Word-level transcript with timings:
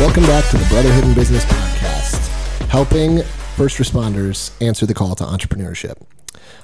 Welcome 0.00 0.24
back 0.24 0.48
to 0.50 0.56
the 0.56 0.66
Brotherhood 0.68 1.04
in 1.04 1.14
Business 1.14 1.44
podcast, 1.44 2.18
helping 2.66 3.22
first 3.54 3.78
responders 3.78 4.60
answer 4.60 4.86
the 4.86 4.94
call 4.94 5.14
to 5.14 5.22
entrepreneurship. 5.24 6.04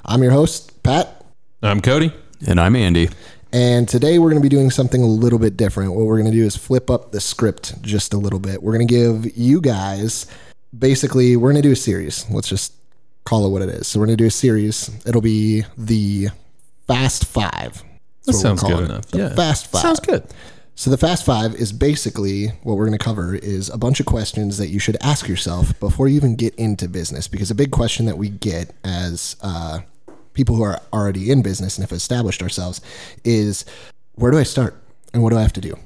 I'm 0.03 0.21
your 0.21 0.33
host, 0.33 0.83
Pat, 0.83 1.23
I'm 1.61 1.79
Cody. 1.79 2.11
And 2.45 2.59
I'm 2.59 2.75
Andy. 2.75 3.07
and 3.53 3.87
today 3.87 4.19
we're 4.19 4.31
going 4.31 4.41
to 4.41 4.45
be 4.45 4.49
doing 4.49 4.69
something 4.69 5.01
a 5.01 5.07
little 5.07 5.39
bit 5.39 5.55
different. 5.55 5.93
What 5.93 6.07
we're 6.07 6.19
going 6.19 6.29
to 6.31 6.37
do 6.37 6.45
is 6.45 6.57
flip 6.57 6.89
up 6.89 7.13
the 7.13 7.21
script 7.21 7.81
just 7.81 8.13
a 8.13 8.17
little 8.17 8.39
bit. 8.39 8.61
We're 8.61 8.73
going 8.73 8.85
to 8.85 8.93
give 8.93 9.37
you 9.37 9.61
guys 9.61 10.25
basically, 10.77 11.37
we're 11.37 11.51
going 11.53 11.61
to 11.61 11.67
do 11.69 11.71
a 11.71 11.77
series. 11.77 12.29
Let's 12.29 12.49
just 12.49 12.73
call 13.25 13.45
it 13.45 13.49
what 13.49 13.61
it 13.61 13.69
is. 13.69 13.87
So, 13.87 13.99
we're 13.99 14.05
going 14.05 14.17
to 14.17 14.23
do 14.23 14.27
a 14.27 14.31
series. 14.31 14.89
It'll 15.05 15.21
be 15.21 15.63
the 15.77 16.29
Fast 16.87 17.25
Five. 17.25 17.51
That 17.51 17.83
That's 18.31 18.43
what 18.43 18.51
we're 18.53 18.57
sounds 18.57 18.63
good 18.63 18.79
it. 18.79 18.89
enough. 18.91 19.05
The 19.07 19.17
Yeah. 19.17 19.35
Fast 19.35 19.67
Five. 19.67 19.81
Sounds 19.81 19.99
good. 19.99 20.23
So 20.77 20.89
the 20.89 20.97
Fast 20.97 21.25
Five 21.25 21.55
is 21.55 21.71
basically 21.71 22.47
what 22.63 22.75
we're 22.75 22.85
going 22.85 22.97
to 22.97 23.03
cover 23.03 23.33
is 23.33 23.69
a 23.69 23.77
bunch 23.77 24.01
of 24.01 24.05
questions 24.05 24.57
that 24.57 24.67
you 24.67 24.77
should 24.79 24.97
ask 25.01 25.25
yourself 25.27 25.79
before 25.79 26.09
you 26.09 26.17
even 26.17 26.35
get 26.35 26.53
into 26.55 26.89
business. 26.89 27.29
Because 27.29 27.49
a 27.49 27.55
big 27.55 27.71
question 27.71 28.07
that 28.07 28.17
we 28.17 28.27
get 28.27 28.71
as 28.83 29.37
uh, 29.41 29.79
people 30.33 30.53
who 30.57 30.63
are 30.63 30.81
already 30.91 31.31
in 31.31 31.41
business 31.41 31.77
and 31.77 31.83
have 31.87 31.95
established 31.95 32.41
ourselves 32.43 32.81
is, 33.23 33.63
where 34.15 34.31
do 34.31 34.37
I 34.37 34.43
start 34.43 34.75
and 35.13 35.23
what 35.23 35.29
do 35.29 35.37
I 35.37 35.43
have 35.43 35.53
to 35.53 35.61
do? 35.61 35.77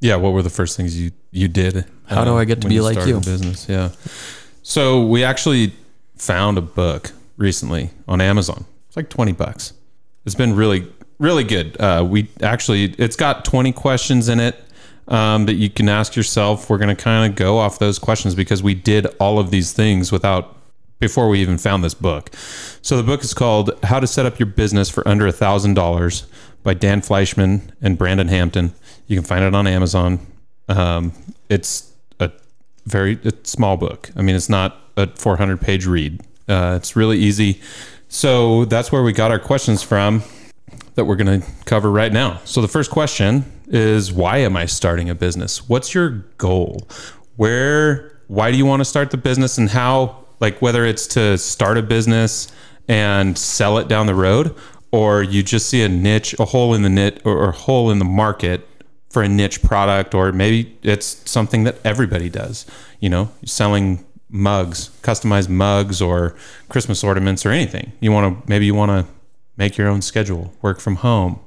Yeah. 0.00 0.16
What 0.16 0.34
were 0.34 0.42
the 0.42 0.50
first 0.50 0.76
things 0.76 1.00
you 1.00 1.12
you 1.30 1.48
did? 1.48 1.78
uh, 1.78 1.82
How 2.08 2.24
do 2.26 2.36
I 2.36 2.44
get 2.44 2.60
to 2.60 2.66
when 2.66 2.74
be 2.74 2.80
like 2.82 2.98
you? 3.06 3.14
the 3.20 3.20
Business. 3.30 3.66
Yeah. 3.66 3.92
So 4.62 5.06
we 5.06 5.24
actually 5.24 5.72
found 6.24 6.58
a 6.58 6.62
book 6.62 7.12
recently 7.36 7.90
on 8.08 8.20
Amazon. 8.20 8.64
It's 8.88 8.96
like 8.96 9.08
twenty 9.10 9.32
bucks. 9.32 9.72
It's 10.24 10.34
been 10.34 10.54
really 10.56 10.90
really 11.18 11.44
good. 11.44 11.80
Uh, 11.80 12.06
we 12.08 12.28
actually 12.42 12.94
it's 12.98 13.16
got 13.16 13.44
twenty 13.44 13.72
questions 13.72 14.28
in 14.28 14.40
it. 14.40 14.56
Um, 15.06 15.44
that 15.44 15.56
you 15.56 15.68
can 15.68 15.90
ask 15.90 16.16
yourself. 16.16 16.70
We're 16.70 16.78
going 16.78 16.96
to 16.96 17.02
kind 17.02 17.30
of 17.30 17.36
go 17.36 17.58
off 17.58 17.78
those 17.78 17.98
questions 17.98 18.34
because 18.34 18.62
we 18.62 18.72
did 18.72 19.04
all 19.20 19.38
of 19.38 19.50
these 19.50 19.70
things 19.74 20.10
without 20.10 20.56
before 20.98 21.28
we 21.28 21.40
even 21.40 21.58
found 21.58 21.84
this 21.84 21.92
book. 21.92 22.30
So 22.80 22.96
the 22.96 23.02
book 23.02 23.22
is 23.22 23.34
called 23.34 23.70
How 23.82 24.00
to 24.00 24.06
Set 24.06 24.24
Up 24.24 24.38
Your 24.38 24.46
Business 24.46 24.88
for 24.88 25.06
Under 25.06 25.26
a 25.26 25.32
Thousand 25.32 25.74
Dollars 25.74 26.26
by 26.62 26.72
Dan 26.72 27.02
Fleyshman 27.02 27.70
and 27.82 27.98
Brandon 27.98 28.28
Hampton. 28.28 28.72
You 29.06 29.16
can 29.18 29.26
find 29.26 29.44
it 29.44 29.54
on 29.54 29.66
Amazon. 29.66 30.26
Um, 30.68 31.12
it's 31.50 31.92
a 32.18 32.32
very 32.86 33.18
it's 33.22 33.50
small 33.50 33.76
book. 33.76 34.10
I 34.16 34.22
mean, 34.22 34.34
it's 34.34 34.48
not 34.48 34.80
a 34.96 35.06
400 35.06 35.60
page 35.60 35.86
read. 35.86 36.20
Uh, 36.48 36.74
it's 36.76 36.96
really 36.96 37.18
easy. 37.18 37.60
So 38.08 38.64
that's 38.66 38.92
where 38.92 39.02
we 39.02 39.12
got 39.12 39.30
our 39.30 39.38
questions 39.38 39.82
from 39.82 40.22
that 40.94 41.04
we're 41.04 41.16
going 41.16 41.40
to 41.40 41.46
cover 41.64 41.90
right 41.90 42.12
now. 42.12 42.40
So 42.44 42.60
the 42.60 42.68
first 42.68 42.90
question 42.90 43.44
is 43.66 44.12
why 44.12 44.38
am 44.38 44.56
I 44.56 44.66
starting 44.66 45.10
a 45.10 45.14
business? 45.14 45.68
What's 45.68 45.94
your 45.94 46.10
goal? 46.38 46.86
Where 47.36 48.20
why 48.28 48.50
do 48.50 48.56
you 48.56 48.66
want 48.66 48.80
to 48.80 48.84
start 48.84 49.10
the 49.10 49.16
business 49.16 49.58
and 49.58 49.68
how 49.68 50.24
like 50.40 50.60
whether 50.62 50.84
it's 50.84 51.06
to 51.08 51.36
start 51.38 51.78
a 51.78 51.82
business 51.82 52.52
and 52.88 53.36
sell 53.36 53.78
it 53.78 53.88
down 53.88 54.06
the 54.06 54.14
road 54.14 54.54
or 54.92 55.22
you 55.22 55.42
just 55.42 55.68
see 55.68 55.82
a 55.82 55.88
niche, 55.88 56.34
a 56.38 56.44
hole 56.44 56.74
in 56.74 56.82
the 56.82 56.88
knit 56.88 57.20
or, 57.24 57.36
or 57.36 57.52
hole 57.52 57.90
in 57.90 57.98
the 57.98 58.04
market 58.04 58.68
for 59.10 59.22
a 59.22 59.28
niche 59.28 59.62
product 59.62 60.14
or 60.14 60.32
maybe 60.32 60.76
it's 60.82 61.28
something 61.28 61.64
that 61.64 61.76
everybody 61.84 62.28
does, 62.28 62.66
you 63.00 63.08
know, 63.08 63.30
selling 63.44 64.04
mugs, 64.34 64.90
customized 65.02 65.48
mugs 65.48 66.02
or 66.02 66.34
Christmas 66.68 67.04
ornaments 67.04 67.46
or 67.46 67.50
anything. 67.50 67.92
You 68.00 68.10
want 68.12 68.42
to 68.42 68.48
maybe 68.50 68.66
you 68.66 68.74
want 68.74 68.90
to 68.90 69.12
make 69.56 69.78
your 69.78 69.88
own 69.88 70.02
schedule, 70.02 70.52
work 70.60 70.80
from 70.80 70.96
home. 70.96 71.38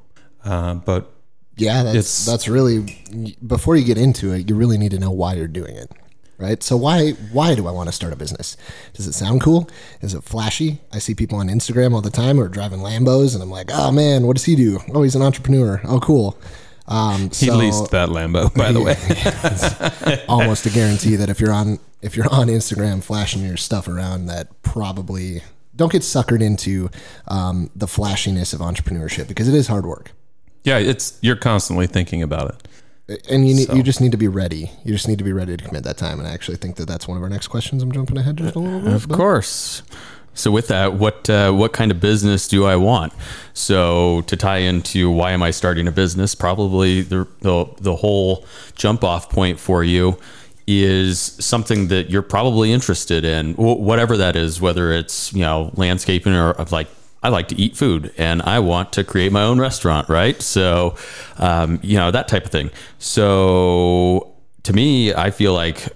Uh, 0.44 0.76
but 0.76 1.12
Yeah, 1.58 1.84
that's 1.84 2.26
that's 2.26 2.48
really 2.48 3.36
before 3.46 3.76
you 3.76 3.84
get 3.84 3.98
into 3.98 4.32
it, 4.32 4.50
you 4.50 4.56
really 4.56 4.78
need 4.78 4.92
to 4.92 5.00
know 5.00 5.12
why 5.12 5.34
you're 5.34 5.48
doing 5.50 5.76
it. 5.76 5.92
Right? 6.40 6.64
So 6.64 6.78
why 6.78 7.12
why 7.34 7.56
do 7.56 7.68
I 7.68 7.72
want 7.72 7.90
to 7.90 7.94
start 7.94 8.14
a 8.14 8.16
business? 8.16 8.56
Does 8.94 9.06
it 9.08 9.14
sound 9.14 9.42
cool? 9.42 9.70
Is 10.02 10.14
it 10.14 10.24
flashy? 10.24 10.80
I 10.94 11.00
see 11.00 11.14
people 11.14 11.40
on 11.40 11.50
Instagram 11.50 11.94
all 11.94 12.02
the 12.02 12.12
time 12.12 12.38
who 12.38 12.44
are 12.44 12.48
driving 12.48 12.80
Lambos 12.80 13.34
and 13.34 13.44
I'm 13.44 13.50
like, 13.50 13.70
"Oh 13.74 13.92
man, 13.92 14.26
what 14.28 14.38
does 14.38 14.46
he 14.46 14.56
do? 14.56 14.80
Oh, 14.94 15.04
he's 15.04 15.16
an 15.16 15.22
entrepreneur. 15.24 15.82
Oh, 15.84 16.00
cool." 16.00 16.38
Um, 16.88 17.30
he 17.34 17.52
leased 17.52 17.92
that 17.92 18.10
Lambo, 18.10 18.54
by 18.56 18.72
the 18.72 18.82
way. 20.18 20.24
almost 20.30 20.66
a 20.66 20.70
guarantee 20.70 21.16
that 21.18 21.30
if 21.30 21.40
you're 21.40 21.52
on 21.52 21.80
if 22.02 22.16
you're 22.16 22.32
on 22.32 22.48
Instagram 22.48 23.04
flashing 23.04 23.44
your 23.44 23.58
stuff 23.58 23.88
around, 23.88 24.28
that 24.28 24.62
probably 24.62 25.42
don't 25.76 25.92
get 25.92 26.02
suckered 26.02 26.42
into 26.42 26.90
um, 27.28 27.70
the 27.76 27.88
flashiness 27.88 28.54
of 28.54 28.60
entrepreneurship 28.62 29.28
because 29.28 29.48
it 29.48 29.54
is 29.54 29.68
hard 29.68 29.86
work. 29.86 30.12
Yeah, 30.64 30.78
it's 30.78 31.18
you're 31.22 31.36
constantly 31.36 31.88
thinking 31.88 32.22
about 32.22 32.56
it. 33.10 33.24
and 33.30 33.48
you 33.48 33.56
need, 33.56 33.74
you 33.74 33.84
just 33.84 34.02
need 34.02 34.12
to 34.12 34.18
be 34.18 34.28
ready. 34.28 34.72
You 34.84 34.94
just 34.94 35.08
need 35.08 35.18
to 35.18 35.24
be 35.24 35.32
ready 35.34 35.56
to 35.56 35.64
commit 35.64 35.84
that 35.84 35.98
time. 35.98 36.20
And 36.20 36.28
I 36.28 36.34
actually 36.34 36.58
think 36.58 36.76
that 36.76 36.88
that's 36.88 37.08
one 37.08 37.18
of 37.18 37.24
our 37.24 37.30
next 37.30 37.48
questions. 37.48 37.82
I'm 37.84 37.92
jumping 37.92 38.18
ahead 38.18 38.38
just 38.38 38.56
a 38.56 38.60
little 38.60 38.82
bit. 38.82 38.94
Of 38.94 39.08
course. 39.10 39.82
So 40.38 40.52
with 40.52 40.68
that, 40.68 40.94
what 40.94 41.30
uh, 41.30 41.52
what 41.52 41.74
kind 41.74 41.92
of 41.92 42.00
business 42.00 42.48
do 42.48 42.66
I 42.66 42.76
want? 42.76 43.12
So 43.54 44.22
to 44.28 44.36
tie 44.36 44.60
into 44.60 45.10
why 45.10 45.32
am 45.32 45.42
I 45.42 45.52
starting 45.52 45.88
a 45.88 45.92
business? 45.92 46.36
Probably 46.36 47.02
the 47.02 47.28
the, 47.42 47.66
the 47.82 47.96
whole 47.96 48.46
jump 48.76 49.04
off 49.04 49.30
point 49.30 49.60
for 49.60 49.84
you 49.84 50.20
is 50.68 51.20
something 51.20 51.88
that 51.88 52.10
you're 52.10 52.22
probably 52.22 52.72
interested 52.72 53.24
in, 53.26 53.54
wh- 53.56 53.80
whatever 53.80 54.16
that 54.18 54.36
is. 54.36 54.62
Whether 54.62 54.92
it's 54.92 55.34
you 55.34 55.42
know 55.42 55.72
landscaping 55.76 56.34
or 56.34 56.54
like 56.72 56.88
I 57.24 57.30
like 57.30 57.48
to 57.48 57.56
eat 57.56 57.76
food 57.76 58.14
and 58.18 58.44
I 58.44 58.60
want 58.60 58.94
to 58.94 59.04
create 59.04 59.32
my 59.32 59.42
own 59.42 59.60
restaurant, 59.60 60.08
right? 60.08 60.40
So, 60.42 60.96
um, 61.38 61.80
you 61.82 61.98
know, 61.98 62.12
that 62.12 62.28
type 62.28 62.46
of 62.46 62.52
thing. 62.52 62.70
So, 63.00 64.36
to 64.64 64.74
me, 64.74 65.14
I 65.14 65.32
feel 65.32 65.54
like 65.54 65.88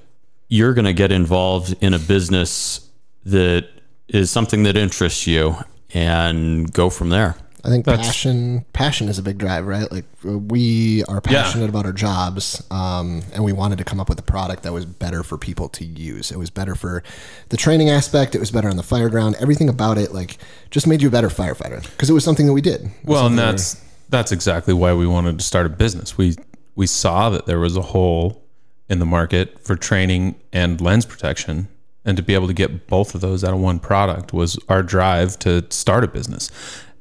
you're 0.48 0.74
going 0.74 0.86
to 0.86 0.94
get 0.94 1.12
involved 1.12 1.76
in 1.80 1.94
a 1.94 2.00
business 2.00 2.90
that 3.24 3.70
is 4.12 4.30
something 4.30 4.64
that 4.64 4.78
interests 4.78 5.26
you 5.26 5.56
and 5.94 6.72
go 6.72 6.90
from 6.90 7.10
there. 7.10 7.36
I 7.64 7.70
think 7.70 7.86
That's- 7.86 8.08
passion 8.08 8.66
passion 8.74 9.08
is 9.08 9.20
a 9.20 9.22
big 9.22 9.38
drive, 9.38 9.68
right? 9.68 9.92
Like 9.92 10.06
we 10.24 11.04
are 11.04 11.22
passionate 11.22 11.70
about 11.70 11.86
our 11.86 11.94
jobs, 11.94 12.64
um, 12.72 13.22
and 13.34 13.44
we 13.44 13.54
wanted 13.54 13.78
to 13.78 13.84
come 13.84 14.00
up 14.00 14.10
with 14.10 14.18
a 14.18 14.24
product 14.24 14.64
that 14.64 14.74
was 14.74 14.86
better 14.86 15.22
for 15.22 15.38
people 15.38 15.70
to 15.70 15.86
use. 15.86 16.32
It 16.32 16.40
was 16.40 16.50
better 16.50 16.74
for 16.74 17.04
the 17.50 17.58
training 17.58 17.90
aspect. 17.92 18.34
It 18.34 18.40
was 18.40 18.50
better 18.50 18.68
on 18.68 18.78
the 18.78 18.84
fire 18.84 19.10
ground. 19.10 19.36
Everything 19.40 19.70
about 19.70 20.00
it, 20.00 20.12
like, 20.12 20.40
just 20.72 20.88
made 20.88 21.04
you 21.04 21.10
a 21.10 21.12
better 21.12 21.30
firefighter 21.30 21.84
because 21.84 22.10
it 22.10 22.14
was 22.14 22.24
something 22.24 22.48
that 22.48 22.54
we 22.54 22.62
did. 22.62 22.90
Well, 23.04 23.28
and 23.28 23.36
something 23.36 23.36
that 23.38 23.52
that's 23.52 23.82
that's 24.10 24.32
exactly 24.32 24.74
why 24.74 24.94
we 24.94 25.06
wanted 25.06 25.38
to 25.38 25.46
start 25.46 25.68
a 25.68 25.70
business. 25.70 26.18
We 26.18 26.38
we 26.76 26.88
saw 26.88 27.30
that 27.30 27.46
there 27.46 27.60
was 27.60 27.78
a 27.78 27.82
hole 27.82 28.44
in 28.90 28.98
the 28.98 29.06
market 29.06 29.64
for 29.64 29.76
training 29.76 30.34
and 30.52 30.82
lens 30.82 31.06
protection, 31.06 31.68
and 32.06 32.18
to 32.18 32.24
be 32.24 32.34
able 32.34 32.48
to 32.48 32.54
get 32.54 32.88
both 32.88 33.14
of 33.16 33.22
those 33.22 33.44
out 33.44 33.54
of 33.54 33.60
one 33.60 33.80
product 33.80 34.34
was 34.34 34.58
our 34.70 34.82
drive 34.82 35.38
to 35.40 35.66
start 35.70 36.04
a 36.04 36.08
business. 36.08 36.50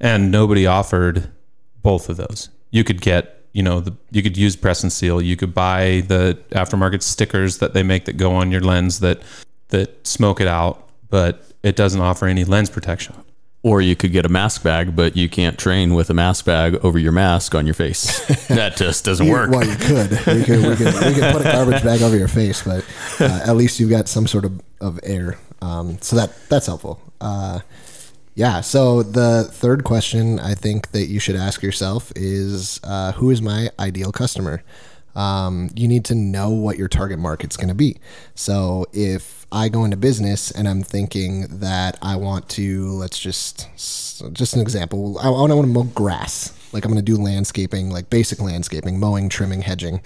And 0.00 0.31
nobody 0.31 0.66
offered 0.66 1.31
both 1.83 2.09
of 2.09 2.16
those. 2.16 2.49
You 2.71 2.84
could 2.84 3.00
get, 3.00 3.44
you 3.53 3.62
know, 3.62 3.81
the 3.81 3.94
you 4.10 4.22
could 4.22 4.37
use 4.37 4.56
press 4.56 4.83
and 4.83 4.93
seal. 4.93 5.21
You 5.21 5.37
could 5.37 5.55
buy 5.55 6.03
the 6.06 6.39
aftermarket 6.50 7.03
stickers 7.03 7.59
that 7.59 7.75
they 7.75 7.83
make 7.83 8.05
that 8.05 8.16
go 8.16 8.33
on 8.33 8.50
your 8.50 8.60
lens 8.60 9.00
that 9.00 9.22
that 9.69 10.06
smoke 10.06 10.41
it 10.41 10.49
out, 10.49 10.89
but 11.09 11.44
it 11.62 11.77
doesn't 11.77 12.00
offer 12.00 12.27
any 12.27 12.44
lens 12.44 12.71
protection. 12.71 13.15
Or 13.62 13.82
you 13.82 13.94
could 13.94 14.12
get 14.12 14.25
a 14.25 14.31
mask 14.31 14.62
bag, 14.62 14.97
but 14.97 15.16
you 15.19 15.28
can't 15.28 15.59
train 15.59 15.93
with 15.94 16.09
a 16.09 16.15
mask 16.15 16.47
bag 16.47 16.76
over 16.76 16.98
your 16.98 17.12
mask 17.12 17.54
on 17.54 17.66
your 17.66 17.75
face. 17.75 18.26
that 18.48 18.76
just 18.76 19.04
doesn't 19.04 19.26
You- 19.26 19.32
work. 19.32 19.50
Well, 19.50 19.66
you 19.66 19.76
could. 19.76 20.10
We 20.12 20.44
could, 20.44 20.66
we 20.66 20.76
could, 20.76 20.94
we 20.94 21.15
could 21.15 21.32
put 21.32 21.41
a 21.43 21.53
garbage 21.53 21.82
bag 21.82 22.00
over 22.00 22.16
your 22.16 22.28
face, 22.28 22.62
but 22.62 22.84
uh, 23.21 23.41
at 23.47 23.56
least 23.56 23.78
you've 23.78 23.91
got 23.91 24.09
some 24.09 24.26
sort 24.26 24.47
of, 24.47 24.60
of 24.81 24.98
air. 25.03 25.37
Um, 25.60 25.98
so 26.00 26.16
that 26.16 26.32
that's 26.48 26.66
helpful. 26.66 27.00
Uh, 27.21 27.60
yeah. 28.34 28.62
So 28.62 29.03
the 29.03 29.45
third 29.53 29.84
question 29.84 30.41
I 30.41 30.54
think 30.54 30.92
that 30.92 31.09
you 31.09 31.21
should 31.21 31.36
ask 31.36 31.62
yourself 31.62 32.10
is 32.16 32.80
uh, 32.83 33.12
who 33.12 33.28
is 33.30 33.42
my 33.42 33.68
ideal 33.78 34.10
customer? 34.10 34.62
Um, 35.15 35.68
you 35.74 35.86
need 35.86 36.07
to 36.07 36.15
know 36.15 36.48
what 36.48 36.78
your 36.78 36.89
target 36.89 37.18
market's 37.18 37.59
going 37.59 37.68
to 37.68 37.74
be. 37.74 37.98
So 38.34 38.86
if 38.95 39.40
I 39.52 39.68
go 39.68 39.84
into 39.84 39.97
business 39.97 40.50
and 40.50 40.68
I'm 40.68 40.82
thinking 40.82 41.47
that 41.58 41.98
I 42.02 42.16
want 42.16 42.48
to, 42.50 42.88
let's 42.92 43.18
just, 43.18 43.68
just 44.32 44.54
an 44.54 44.60
example, 44.60 45.18
I, 45.18 45.26
I 45.26 45.30
want 45.30 45.50
to 45.50 45.66
mow 45.66 45.84
grass. 45.84 46.52
Like 46.72 46.84
I'm 46.84 46.92
going 46.92 47.04
to 47.04 47.12
do 47.16 47.20
landscaping, 47.20 47.91
like 47.91 48.10
basic 48.10 48.41
landscaping, 48.41 49.00
mowing, 49.00 49.28
trimming, 49.28 49.62
hedging. 49.62 50.02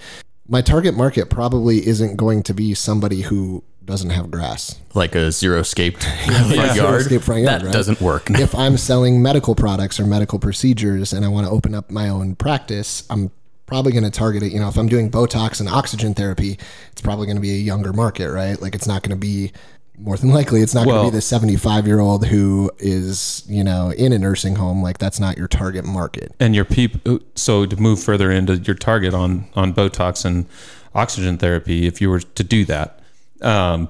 My 0.49 0.63
target 0.63 0.95
market 0.95 1.31
probably 1.31 1.87
isn't 1.87 2.17
going 2.17 2.43
to 2.45 2.55
be 2.55 2.75
somebody 2.75 3.23
who 3.23 3.63
doesn't 3.85 4.11
have 4.11 4.31
grass. 4.31 4.81
like 4.95 5.15
a 5.15 5.31
zero 5.31 5.63
scaped 5.63 6.05
front 6.25 6.55
yard. 6.55 6.75
Zero-scape 6.75 7.23
front 7.23 7.43
yard, 7.43 7.61
that 7.61 7.67
right? 7.67 7.73
doesn't 7.73 8.01
work. 8.01 8.31
if 8.31 8.55
I'm 8.55 8.77
selling 8.79 9.23
medical 9.23 9.55
products 9.55 10.01
or 10.01 10.07
medical 10.07 10.39
procedures 10.39 11.13
and 11.13 11.25
I 11.25 11.29
want 11.29 11.47
to 11.47 11.53
open 11.53 11.75
up 11.75 11.91
my 11.91 12.09
own 12.09 12.35
practice, 12.35 13.05
I'm 13.11 13.31
probably 13.67 13.93
going 13.93 14.05
to 14.05 14.11
target 14.11 14.43
it. 14.43 14.53
You 14.53 14.61
know, 14.61 14.69
if 14.69 14.77
I'm 14.77 14.89
doing 14.89 15.11
Botox 15.11 15.61
and 15.61 15.69
oxygen 15.69 16.15
therapy, 16.15 16.59
it's 16.93 17.01
probably 17.01 17.27
going 17.27 17.37
to 17.37 17.43
be 17.43 17.53
a 17.53 17.61
younger 17.61 17.93
market, 17.93 18.31
right? 18.31 18.61
Like 18.61 18.75
it's 18.75 18.87
not 18.87 19.03
going 19.03 19.11
to 19.11 19.17
be 19.17 19.53
more 19.99 20.17
than 20.17 20.31
likely 20.31 20.61
it's 20.61 20.75
not 20.75 20.87
going 20.87 21.05
to 21.05 21.11
be 21.11 21.17
the 21.17 21.23
75 21.23 21.87
year 21.87 22.01
old 22.01 22.27
who 22.27 22.71
is 22.79 23.45
you 23.49 23.63
know 23.63 23.93
in 23.93 24.13
a 24.13 24.19
nursing 24.19 24.57
home 24.57 24.83
like 24.83 24.99
that's 24.99 25.21
not 25.21 25.39
your 25.39 25.47
target 25.47 25.85
market 25.85 26.35
and 26.41 26.55
your 26.55 26.65
people 26.65 27.21
so 27.35 27.65
to 27.65 27.77
move 27.77 28.03
further 28.03 28.31
into 28.31 28.57
your 28.57 28.75
target 28.75 29.15
on 29.15 29.47
on 29.55 29.73
botox 29.73 30.25
and 30.25 30.47
oxygen 30.95 31.39
therapy 31.39 31.87
if 31.87 32.01
you 32.01 32.11
were 32.11 32.21
to 32.21 32.43
do 32.43 32.65
that 32.65 33.01
um, 33.43 33.89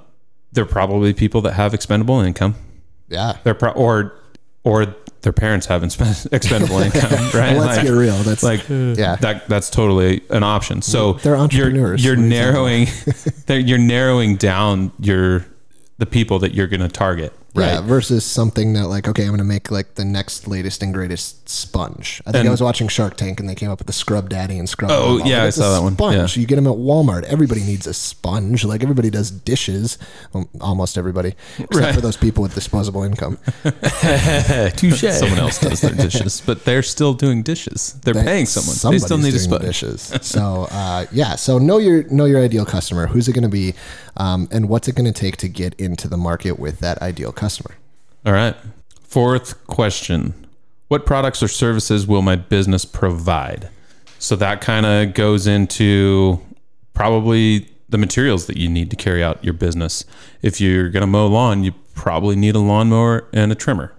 they're 0.53 0.67
probably 0.67 1.15
people 1.15 1.41
that 1.41 1.55
have 1.55 1.73
expendable 1.73 2.21
income 2.21 2.55
yeah 3.09 3.39
they're 3.43 3.55
pro- 3.55 3.73
or 3.73 4.15
or 4.63 4.95
their 5.25 5.33
parents 5.33 5.67
have 5.67 5.83
inspe- 5.83 6.29
expendable 6.33 6.79
income 6.87 7.11
right? 7.11 7.57
well, 7.57 7.67
let's 7.67 7.77
Like- 7.79 7.87
get 7.87 7.93
real. 7.93 8.17
That's 8.19 8.43
like 8.43 8.67
yeah. 8.69 9.17
that 9.17 9.49
that's 9.49 9.69
totally 9.71 10.23
an 10.31 10.43
option. 10.45 10.81
So 10.83 11.15
They're 11.15 11.37
entrepreneurs. 11.37 12.05
you're, 12.05 12.15
you're 12.15 12.23
are 12.23 12.27
you 12.27 12.51
talking 12.53 12.89
narrowing 13.49 13.67
you're 13.67 13.79
narrowing 13.79 14.37
down 14.37 14.93
your 15.01 15.45
the 15.99 16.07
people 16.07 16.39
that 16.41 16.55
you're 16.55 16.67
going 16.69 16.81
to 16.81 16.89
target 16.89 17.33
right 17.55 17.75
Yeah, 17.75 17.81
versus 17.81 18.25
something 18.25 18.73
that 18.75 18.89
like, 18.89 19.07
okay, 19.09 19.25
I'm 19.25 19.31
gonna 19.31 19.45
make 19.45 19.71
like 19.71 19.95
the 19.95 20.05
next 20.05 20.47
latest 20.49 20.83
and 20.83 20.93
greatest 20.93 21.49
sponge. 21.49 22.21
I 22.27 22.33
think 22.33 22.41
And- 22.41 22.49
I 22.49 22.51
was 22.51 22.61
watching 22.63 22.89
Shark 22.89 23.17
Tank 23.17 23.41
and 23.41 23.49
they 23.49 23.55
came 23.55 23.71
up 23.71 23.79
with 23.79 23.87
the 23.87 23.93
Scrub 23.93 24.29
Daddy 24.29 24.59
and 24.59 24.69
Scrub. 24.69 24.91
Oh, 24.91 25.19
Mama. 25.19 25.31
yeah, 25.31 25.45
I 25.45 25.51
saw 25.51 25.73
that 25.75 25.83
one. 25.83 25.95
Sponge. 25.95 26.37
Yeah. 26.37 26.41
You 26.41 26.47
get 26.47 26.57
them 26.57 26.67
at 26.67 26.75
Walmart. 26.75 27.23
Everybody 27.25 27.63
needs 27.63 27.87
a 27.87 27.95
sponge. 27.95 28.65
Like 28.65 28.83
everybody 28.83 29.11
does 29.11 29.31
dishes. 29.31 29.99
Well, 30.33 30.49
almost 30.61 30.99
everybody, 30.99 31.35
except 31.59 31.75
Right. 31.75 31.95
for 31.95 32.01
those 32.01 32.17
people 32.17 32.43
with 32.43 32.55
disposable 32.55 33.03
income. 33.05 33.39
Touche. 34.77 35.01
someone 35.13 35.39
else 35.39 35.59
does 35.59 35.81
their 35.81 35.95
dishes 35.95 36.43
but 36.45 36.65
they're 36.65 36.83
still 36.83 37.15
doing 37.15 37.43
dishes 37.43 37.95
they're 38.05 38.15
paying 38.15 38.47
someone 38.47 38.93
they 38.93 38.99
still 38.99 39.19
need 39.19 39.35
a 39.35 39.39
sponge 39.39 39.63
dishes. 39.63 40.13
So 40.23 40.67
uh, 40.71 41.07
yeah, 41.13 41.37
so 41.37 41.59
know 41.59 41.79
your 41.79 42.05
know 42.05 42.25
your 42.25 42.41
ideal 42.43 42.65
customer. 42.65 43.07
Who's 43.07 43.29
it 43.29 43.33
going 43.33 43.43
to 43.43 43.49
be, 43.49 43.75
um, 44.17 44.49
and 44.51 44.69
what's 44.69 44.89
it 44.89 44.95
going 44.95 45.13
to 45.13 45.19
take 45.19 45.37
to 45.39 45.49
get 45.49 45.75
into 45.75 46.09
the 46.09 46.17
market 46.17 46.59
with 46.59 46.81
that 46.81 47.01
ideal 47.03 47.33
customer? 47.33 47.77
All 48.25 48.33
right. 48.33 48.57
Fourth 49.03 49.67
question 49.67 50.35
What 50.89 51.07
products 51.07 51.43
or 51.43 51.49
services 51.49 52.07
will 52.07 52.23
my 52.23 52.37
business 52.37 52.85
provide? 52.85 53.69
So 54.19 54.37
that 54.37 54.61
kind 54.61 54.87
of 54.87 55.15
goes 55.15 55.47
into 55.47 56.41
probably 56.95 57.69
the 57.89 57.99
materials 57.99 58.47
that 58.47 58.57
you 58.57 58.69
need 58.69 58.91
to 58.91 58.97
carry 58.97 59.23
out 59.23 59.45
your 59.45 59.53
business. 59.53 60.05
If 60.43 60.61
you're 60.61 60.89
going 60.89 61.03
to 61.03 61.07
mow 61.07 61.27
lawn, 61.27 61.63
you 61.63 61.73
probably 61.95 62.35
need 62.35 62.55
a 62.55 62.59
lawnmower 62.59 63.29
and 63.33 63.53
a 63.53 63.55
trimmer 63.55 63.93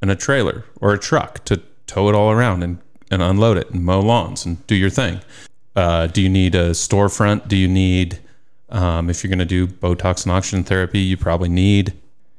and 0.00 0.10
a 0.10 0.16
trailer 0.16 0.64
or 0.80 0.92
a 0.92 0.98
truck 0.98 1.44
to 1.46 1.60
tow 1.86 2.08
it 2.08 2.14
all 2.14 2.30
around 2.30 2.62
and, 2.62 2.78
and 3.10 3.22
unload 3.22 3.56
it 3.56 3.70
and 3.70 3.84
mow 3.84 4.00
lawns 4.00 4.46
and 4.46 4.64
do 4.66 4.74
your 4.74 4.90
thing. 4.90 5.20
Uh, 5.74 6.06
do 6.06 6.22
you 6.22 6.28
need 6.28 6.54
a 6.54 6.70
storefront? 6.70 7.48
Do 7.48 7.56
you 7.56 7.68
need, 7.68 8.18
um, 8.72 9.10
if 9.10 9.22
you're 9.22 9.28
going 9.28 9.38
to 9.38 9.44
do 9.44 9.66
Botox 9.66 10.24
and 10.24 10.32
oxygen 10.32 10.64
therapy, 10.64 10.98
you 10.98 11.16
probably 11.16 11.48
need 11.48 11.92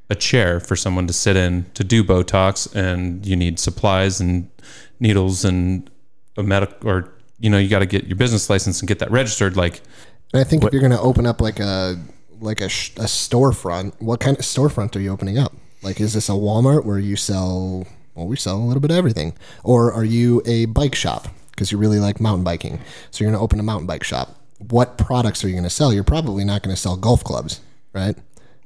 a 0.10 0.16
chair 0.16 0.60
for 0.60 0.76
someone 0.76 1.08
to 1.08 1.14
sit 1.14 1.36
in 1.36 1.66
to 1.76 1.84
do 1.84 2.04
Botox, 2.04 2.74
and 2.76 3.26
you 3.26 3.36
need 3.36 3.60
supplies 3.60 4.20
and 4.20 4.50
needles 5.00 5.46
and 5.46 5.90
a 6.36 6.44
medical, 6.44 6.90
or 6.90 7.14
you 7.40 7.50
know, 7.50 7.58
you 7.58 7.70
got 7.70 7.80
to 7.80 7.86
get 7.86 8.06
your 8.06 8.16
business 8.16 8.50
license 8.50 8.80
and 8.80 8.88
get 8.88 9.00
that 9.00 9.12
registered. 9.12 9.56
Like, 9.56 9.82
And 10.34 10.42
I 10.42 10.44
think 10.44 10.64
if 10.64 10.74
you're 10.74 10.82
going 10.82 10.92
to 10.92 11.00
open 11.00 11.26
up 11.26 11.40
like 11.40 11.60
a 11.60 12.00
like 12.42 12.62
a, 12.62 12.68
sh- 12.68 12.92
a 12.98 13.04
storefront, 13.04 13.94
what 14.02 14.20
kind 14.20 14.38
of 14.38 14.44
storefront 14.44 14.96
are 14.96 15.00
you 15.00 15.12
opening 15.12 15.38
up? 15.38 15.54
Like, 15.82 16.02
is 16.02 16.14
this 16.14 16.30
a 16.30 16.34
Walmart 16.34 16.84
where 16.84 17.00
you 17.00 17.16
sell? 17.16 17.86
Well, 18.16 18.28
we 18.28 18.36
sell 18.36 18.58
a 18.58 18.66
little 18.66 18.82
bit 18.82 18.92
of 18.92 18.98
everything. 18.98 19.34
Or 19.64 19.92
are 19.94 20.04
you 20.04 20.42
a 20.46 20.66
bike 20.66 20.96
shop 20.96 21.28
because 21.52 21.72
you 21.72 21.78
really 21.78 22.00
like 22.00 22.20
mountain 22.20 22.44
biking? 22.44 22.80
So 23.12 23.24
you're 23.24 23.32
going 23.32 23.40
to 23.40 23.44
open 23.44 23.60
a 23.60 23.64
mountain 23.64 23.88
bike 23.88 24.04
shop. 24.04 24.43
What 24.70 24.98
products 24.98 25.44
are 25.44 25.48
you 25.48 25.54
going 25.54 25.64
to 25.64 25.70
sell? 25.70 25.94
You're 25.94 26.04
probably 26.04 26.44
not 26.46 26.64
going 26.64 26.76
to 26.76 26.82
sell 26.82 26.96
golf 26.98 27.24
clubs, 27.24 27.62
right? 27.94 28.16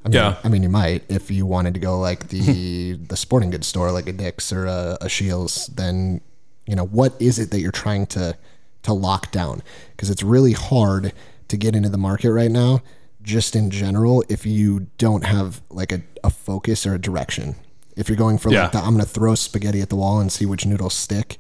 I 0.06 0.10
mean, 0.10 0.14
Yeah. 0.14 0.38
I 0.44 0.50
mean, 0.50 0.64
you 0.64 0.70
might 0.70 1.04
if 1.10 1.30
you 1.32 1.46
wanted 1.46 1.74
to 1.74 1.80
go 1.80 2.00
like 2.00 2.30
the 2.30 2.94
the 3.08 3.18
sporting 3.18 3.50
goods 3.50 3.68
store, 3.68 3.92
like 3.92 4.08
a 4.08 4.14
Dick's 4.14 4.52
or 4.54 4.66
a, 4.66 4.98
a 5.02 5.10
Shields. 5.10 5.68
Then, 5.68 6.22
you 6.66 6.76
know, 6.76 6.86
what 6.86 7.14
is 7.20 7.40
it 7.40 7.52
that 7.52 7.60
you're 7.60 7.72
trying 7.72 8.06
to 8.08 8.38
to 8.84 8.94
lock 8.94 9.32
down? 9.32 9.62
Because 9.92 10.10
it's 10.10 10.24
really 10.24 10.54
hard 10.54 11.14
to 11.48 11.58
get 11.58 11.76
into 11.76 11.90
the 11.90 11.98
market 11.98 12.32
right 12.32 12.52
now, 12.52 12.82
just 13.22 13.56
in 13.56 13.70
general, 13.70 14.24
if 14.30 14.46
you 14.46 14.88
don't 14.98 15.26
have 15.26 15.62
like 15.70 15.92
a, 15.92 16.02
a 16.24 16.30
focus 16.30 16.86
or 16.86 16.94
a 16.94 17.00
direction. 17.00 17.56
If 17.96 18.10
you're 18.10 18.18
going 18.18 18.38
for 18.38 18.50
Yeah. 18.52 18.64
like 18.64 18.74
the 18.74 18.80
I'm 18.80 18.94
going 18.94 19.04
to 19.06 19.10
throw 19.10 19.34
spaghetti 19.36 19.82
at 19.82 19.90
the 19.90 19.96
wall 19.96 20.20
and 20.20 20.32
see 20.32 20.46
which 20.46 20.66
noodles 20.66 20.94
stick, 20.94 21.38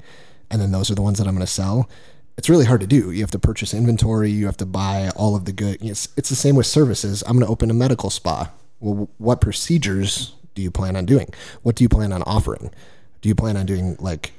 and 0.50 0.60
then 0.62 0.71
those 0.71 0.89
are 0.89 0.95
the 0.95 1.01
ones 1.03 1.19
that 1.19 1.27
I'm 1.27 1.36
going 1.36 1.45
to 1.45 1.51
sell. 1.51 1.88
It's 2.38 2.50
really 2.50 2.66
hard 2.66 2.81
to 2.81 2.88
do. 2.88 3.12
You 3.12 3.22
have 3.22 3.31
to 3.31 3.39
purchase 3.39 3.74
inventory. 3.74 4.30
You 4.30 4.45
have 4.45 4.57
to 4.57 4.66
buy 4.66 5.10
all 5.16 5.36
of 5.36 5.45
the 5.45 5.51
good. 5.51 5.78
It's, 5.81 6.10
it's 6.18 6.30
the 6.30 6.36
same 6.36 6.56
with 6.56 6.68
services. 6.68 7.24
I'm 7.25 7.34
going 7.34 7.45
to 7.45 7.51
open 7.51 7.72
a 7.72 7.74
medical 7.74 8.10
spa. 8.12 8.51
Well, 8.80 9.10
what 9.18 9.42
procedures 9.42 10.34
do 10.54 10.62
you 10.62 10.69
plan 10.69 10.95
on 10.95 11.06
doing? 11.06 11.30
What 11.63 11.75
do 11.75 11.84
you 11.84 11.89
plan 11.89 12.13
on 12.13 12.22
offering? 12.24 12.69
Do 13.22 13.30
you 13.30 13.34
plan 13.36 13.57
on 13.57 13.66
doing 13.66 13.95
like 14.00 14.34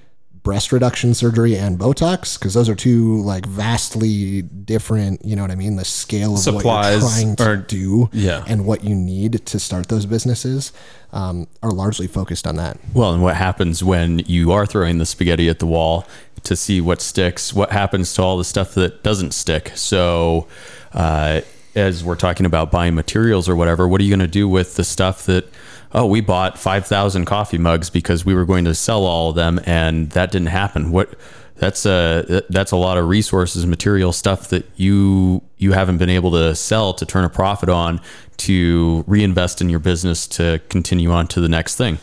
breast 0.45 0.71
reduction 0.71 1.13
surgery 1.13 1.57
and 1.57 1.77
Botox? 1.77 2.39
Because 2.39 2.55
those 2.55 2.69
are 2.69 2.77
two 2.77 3.21
like 3.23 3.45
vastly 3.47 4.43
different. 4.43 5.25
You 5.25 5.35
know 5.35 5.43
what 5.43 5.51
I 5.51 5.57
mean? 5.57 5.75
The 5.75 5.85
scale 5.85 6.35
of 6.35 6.39
Supplies 6.39 7.03
what 7.03 7.17
you're 7.17 7.25
trying 7.25 7.37
to 7.37 7.45
are- 7.51 7.57
do 7.57 8.11
Yeah. 8.13 8.45
and 8.47 8.65
what 8.65 8.85
you 8.85 8.95
need 8.95 9.45
to 9.45 9.59
start 9.59 9.89
those 9.89 10.07
businesses 10.07 10.73
um, 11.13 11.49
are 11.65 11.73
largely 11.73 12.07
focused 12.07 12.47
on 12.47 12.55
that. 12.57 12.79
Well, 12.95 13.13
and 13.13 13.23
what 13.25 13.35
happens 13.35 13.83
when 13.83 14.21
you 14.21 14.53
are 14.53 14.67
throwing 14.67 14.99
the 14.99 15.07
spaghetti 15.07 15.49
at 15.49 15.59
the 15.59 15.67
wall 15.67 16.07
to 16.45 16.57
see 16.57 16.81
what 16.81 17.01
sticks? 17.01 17.53
What 17.53 17.71
happens 17.71 18.15
to 18.15 18.23
all 18.23 18.39
the 18.39 18.45
stuff 18.45 18.75
that 18.75 19.03
doesn't 19.03 19.33
stick? 19.33 19.73
So, 19.75 20.47
uh, 20.93 21.43
as 21.75 22.03
we're 22.03 22.17
talking 22.17 22.47
about 22.47 22.71
buying 22.71 22.95
materials 22.95 23.49
or 23.49 23.55
whatever, 23.55 23.87
what 23.87 24.01
are 24.01 24.05
you 24.05 24.11
going 24.11 24.21
to 24.21 24.27
do 24.27 24.49
with 24.49 24.75
the 24.75 24.85
stuff 24.85 25.27
that, 25.27 25.49
oh, 25.93 26.07
we 26.07 26.21
bought 26.21 26.59
5,000 26.59 27.25
coffee 27.25 27.59
mugs 27.59 27.91
because 27.91 28.25
we 28.25 28.35
were 28.35 28.45
going 28.45 28.65
to 28.65 28.75
sell 28.75 29.05
all 29.05 29.31
of 29.31 29.37
them 29.37 29.61
and 29.65 30.11
that 30.11 30.33
didn't 30.33 30.49
happen? 30.49 30.91
What? 30.91 31.15
That's 31.57 31.87
a 31.87 32.45
that's 32.51 32.71
a 32.71 32.77
lot 32.77 32.99
of 32.99 33.09
resources, 33.09 33.67
material 33.67 34.13
stuff 34.13 34.47
that 34.51 34.65
you 34.77 35.43
you 35.57 35.73
haven't 35.73 35.99
been 35.99 36.09
able 36.09 36.31
to 36.31 36.55
sell 36.55 36.95
to 36.95 37.05
turn 37.05 37.25
a 37.25 37.29
profit 37.29 37.69
on 37.69 38.01
to 38.37 39.03
reinvest 39.09 39.61
in 39.61 39.69
your 39.69 39.81
business 39.81 40.29
to 40.29 40.61
continue 40.69 41.11
on 41.11 41.27
to 41.27 41.41
the 41.41 41.49
next 41.49 41.75
thing. 41.75 41.99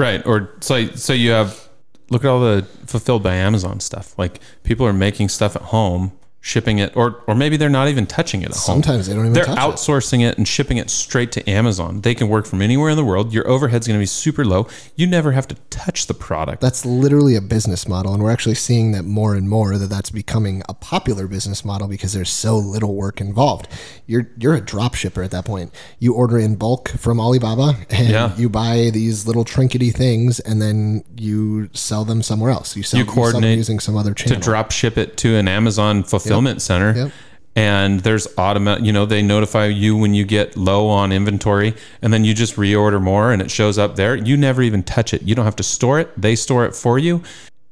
right? 0.00 0.24
Or 0.26 0.50
so, 0.60 0.86
so 0.88 1.12
you 1.12 1.30
have 1.30 1.68
look 2.10 2.24
at 2.24 2.28
all 2.28 2.40
the 2.40 2.66
fulfilled 2.86 3.22
by 3.22 3.34
Amazon 3.34 3.80
stuff. 3.80 4.18
Like 4.18 4.40
people 4.62 4.86
are 4.86 4.92
making 4.92 5.30
stuff 5.30 5.56
at 5.56 5.62
home, 5.62 6.12
shipping 6.42 6.78
it, 6.78 6.96
or 6.96 7.22
or 7.26 7.34
maybe 7.34 7.56
they're 7.56 7.68
not 7.68 7.88
even 7.88 8.06
touching 8.06 8.40
it 8.42 8.46
at 8.46 8.56
home. 8.56 8.82
Sometimes 8.82 9.06
they 9.06 9.12
don't 9.14 9.24
even 9.26 9.32
They're 9.34 9.44
touch 9.44 9.58
it. 9.58 9.60
outsourcing 9.60 10.26
it. 10.26 10.38
and 10.38 10.48
shipping 10.48 10.78
it 10.78 10.88
straight 10.88 11.32
to 11.32 11.48
Amazon. 11.50 12.00
They 12.00 12.14
can 12.14 12.28
work 12.28 12.46
from 12.46 12.62
anywhere 12.62 12.88
in 12.90 12.96
the 12.96 13.04
world. 13.04 13.32
Your 13.34 13.46
overhead's 13.46 13.86
going 13.86 13.98
to 13.98 14.02
be 14.02 14.06
super 14.06 14.44
low. 14.44 14.66
You 14.96 15.06
never 15.06 15.32
have 15.32 15.46
to 15.48 15.54
touch 15.68 16.06
the 16.06 16.14
product. 16.14 16.62
That's 16.62 16.86
literally 16.86 17.36
a 17.36 17.40
business 17.42 17.86
model, 17.86 18.14
and 18.14 18.22
we're 18.22 18.30
actually 18.30 18.54
seeing 18.54 18.92
that 18.92 19.04
more 19.04 19.34
and 19.34 19.48
more 19.50 19.76
that 19.76 19.88
that's 19.88 20.08
becoming 20.10 20.62
a 20.68 20.72
popular 20.74 21.26
business 21.26 21.62
model 21.64 21.88
because 21.88 22.12
there's 22.14 22.30
so 22.30 22.56
little 22.56 22.94
work 22.94 23.20
involved. 23.20 23.68
You're 24.06 24.30
you're 24.38 24.54
a 24.54 24.60
drop 24.62 24.94
shipper 24.94 25.22
at 25.22 25.30
that 25.32 25.44
point. 25.44 25.74
You 25.98 26.14
order 26.14 26.38
in 26.38 26.56
bulk 26.56 26.88
from 26.88 27.20
Alibaba, 27.20 27.76
and 27.90 28.08
Yeah. 28.08 28.34
you 28.36 28.48
buy 28.48 28.88
these 28.92 29.26
little 29.26 29.44
trinkety 29.44 29.92
things, 29.94 30.40
and 30.40 30.62
then 30.62 31.04
you 31.18 31.68
sell 31.74 32.06
them 32.06 32.22
somewhere 32.22 32.50
else. 32.50 32.76
You 32.76 32.82
sell, 32.82 32.98
You 32.98 33.04
coordinate 33.04 33.58
using 33.58 33.78
some 33.78 33.96
other 33.98 34.14
channel 34.14 34.36
to 34.36 34.42
drop 34.42 34.70
ship 34.70 34.96
it 34.96 35.18
to 35.18 35.36
an 35.36 35.46
Amazon 35.46 36.02
fulfillment 36.02 36.29
center. 36.58 36.94
Yep. 36.96 37.12
And 37.56 38.00
there's 38.00 38.28
automatic, 38.38 38.84
you 38.84 38.92
know, 38.92 39.06
they 39.06 39.22
notify 39.22 39.66
you 39.66 39.96
when 39.96 40.14
you 40.14 40.24
get 40.24 40.56
low 40.56 40.86
on 40.88 41.10
inventory 41.12 41.74
and 42.00 42.12
then 42.12 42.24
you 42.24 42.32
just 42.32 42.54
reorder 42.56 43.02
more 43.02 43.32
and 43.32 43.42
it 43.42 43.50
shows 43.50 43.76
up 43.76 43.96
there. 43.96 44.14
You 44.14 44.36
never 44.36 44.62
even 44.62 44.82
touch 44.84 45.12
it. 45.12 45.22
You 45.22 45.34
don't 45.34 45.44
have 45.44 45.56
to 45.56 45.62
store 45.64 45.98
it. 45.98 46.08
They 46.20 46.36
store 46.36 46.64
it 46.64 46.74
for 46.76 46.96
you. 46.98 47.22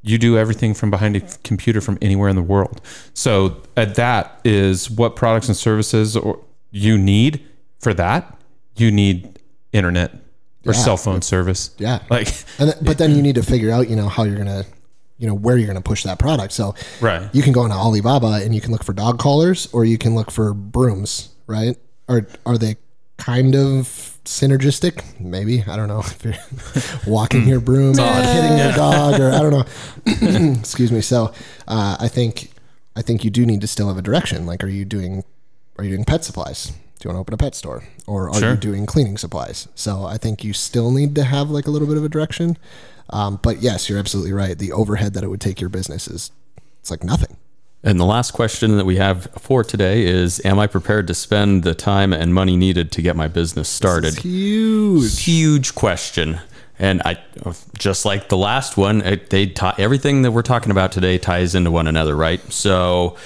You 0.03 0.19
do 0.19 0.37
everything 0.37 0.75
from 0.75 0.91
behind 0.91 1.17
a 1.17 1.21
computer 1.45 1.81
from 1.81 1.97
anywhere 2.03 2.29
in 2.29 2.35
the 2.37 2.43
world. 2.43 2.81
So 3.15 3.62
uh, 3.77 3.85
that 3.85 4.41
is 4.45 4.91
what 4.91 5.15
products 5.17 5.47
and 5.49 5.57
services 5.57 6.17
or 6.17 6.41
you 6.73 6.99
need 6.99 7.47
for 7.79 7.95
that. 7.95 8.37
You 8.77 8.91
need 8.91 9.38
internet 9.73 10.12
or 10.67 10.73
Yeah. 10.73 10.81
cell 10.81 10.97
phone 10.97 11.23
service. 11.23 11.71
Yeah. 11.79 12.00
Like, 12.11 12.29
And 12.59 12.75
but 12.83 12.99
then 12.99 13.15
you 13.15 13.23
need 13.27 13.37
to 13.37 13.43
figure 13.45 13.71
out, 13.71 13.88
you 13.88 13.95
know, 13.97 14.09
how 14.09 14.25
you're 14.25 14.37
gonna, 14.38 14.65
you 15.18 15.26
know, 15.26 15.34
where 15.34 15.56
you're 15.56 15.66
gonna 15.66 15.80
push 15.80 16.02
that 16.04 16.18
product. 16.18 16.52
So 16.52 16.75
Right. 17.00 17.28
you 17.32 17.42
can 17.42 17.52
go 17.52 17.64
into 17.64 17.76
Alibaba 17.76 18.40
and 18.44 18.54
you 18.54 18.60
can 18.60 18.72
look 18.72 18.84
for 18.84 18.92
dog 18.92 19.18
collars, 19.18 19.68
or 19.72 19.84
you 19.84 19.98
can 19.98 20.14
look 20.14 20.30
for 20.30 20.54
brooms. 20.54 21.30
Right? 21.46 21.76
Are 22.08 22.26
are 22.46 22.56
they 22.58 22.76
kind 23.18 23.54
of 23.56 24.14
synergistic? 24.25 25.02
Maybe 25.20 25.64
I 25.66 25.76
don't 25.76 25.88
know. 25.88 26.00
If 26.06 26.25
you're 26.25 26.34
walking 27.12 27.46
your 27.48 27.60
broom, 27.60 27.98
and 27.98 28.26
hitting 28.26 28.58
your 28.58 28.72
dog, 28.72 29.20
or 29.20 29.30
I 29.32 29.38
don't 29.42 29.52
know. 29.52 29.64
Excuse 30.60 30.92
me. 30.92 31.00
So 31.00 31.32
uh, 31.66 31.96
I 31.98 32.08
think 32.08 32.50
I 32.96 33.02
think 33.02 33.25
you 33.25 33.30
do 33.30 33.44
need 33.46 33.60
to 33.60 33.66
still 33.66 33.88
have 33.88 33.96
a 33.98 34.02
direction. 34.02 34.46
Like, 34.46 34.62
are 34.64 34.68
you 34.68 34.84
doing 34.84 35.25
are 35.78 35.84
you 35.84 35.90
doing 35.90 36.04
pet 36.04 36.25
supplies? 36.25 36.72
Do 37.00 37.08
you 37.08 37.14
want 37.14 37.16
to 37.16 37.20
open 37.20 37.34
a 37.34 37.37
pet 37.37 37.54
store, 37.54 37.84
or 38.08 38.28
are 38.28 38.40
Sure. 38.40 38.50
you 38.50 38.56
doing 38.56 38.84
cleaning 38.87 39.16
supplies? 39.18 39.68
So 39.76 40.04
I 40.04 40.18
think 40.18 40.42
you 40.42 40.52
still 40.52 40.90
need 40.90 41.14
to 41.14 41.22
have 41.25 41.48
like 41.48 41.66
a 41.68 41.70
little 41.70 41.87
bit 41.87 41.96
of 41.96 42.04
a 42.04 42.08
direction. 42.08 42.56
Um, 43.11 43.38
but 43.43 43.62
yes, 43.62 43.88
you're 43.88 43.99
absolutely 43.99 44.33
right. 44.33 44.59
The 44.59 44.73
overhead 44.73 45.15
that 45.15 45.25
it 45.25 45.29
would 45.29 45.41
take 45.41 45.61
your 45.61 45.71
business 45.71 46.09
is 46.09 46.31
it's 46.81 46.91
like 46.91 47.05
nothing. 47.05 47.37
And 47.85 48.00
the 48.00 48.05
last 48.05 48.33
question 48.33 48.77
that 48.77 48.85
we 48.85 48.97
have 48.97 49.29
for 49.38 49.62
today 49.62 50.05
is 50.05 50.45
Am 50.45 50.59
I 50.59 50.67
prepared 50.67 51.07
to 51.09 51.15
spend 51.15 51.62
the 51.62 51.75
time 51.75 52.12
and 52.12 52.35
money 52.35 52.57
needed 52.57 52.91
to 52.93 53.03
get 53.03 53.17
my 53.17 53.29
business 53.29 53.69
started? 53.69 54.19
Huge. 54.19 55.23
Huge 55.23 55.75
question. 55.75 56.41
And 56.81 57.03
I, 57.05 57.19
just 57.77 58.05
like 58.05 58.29
the 58.29 58.37
last 58.37 58.77
one, 58.77 59.00
it, 59.03 59.31
they 59.31 59.53
everything 59.79 60.23
that 60.23 60.31
we're 60.31 60.43
talking 60.43 60.71
about 60.71 60.93
today 60.93 61.19
ties 61.19 61.55
into 61.55 61.71
one 61.71 61.88
another, 61.88 62.15
right? 62.15 62.41
So, 62.53 63.17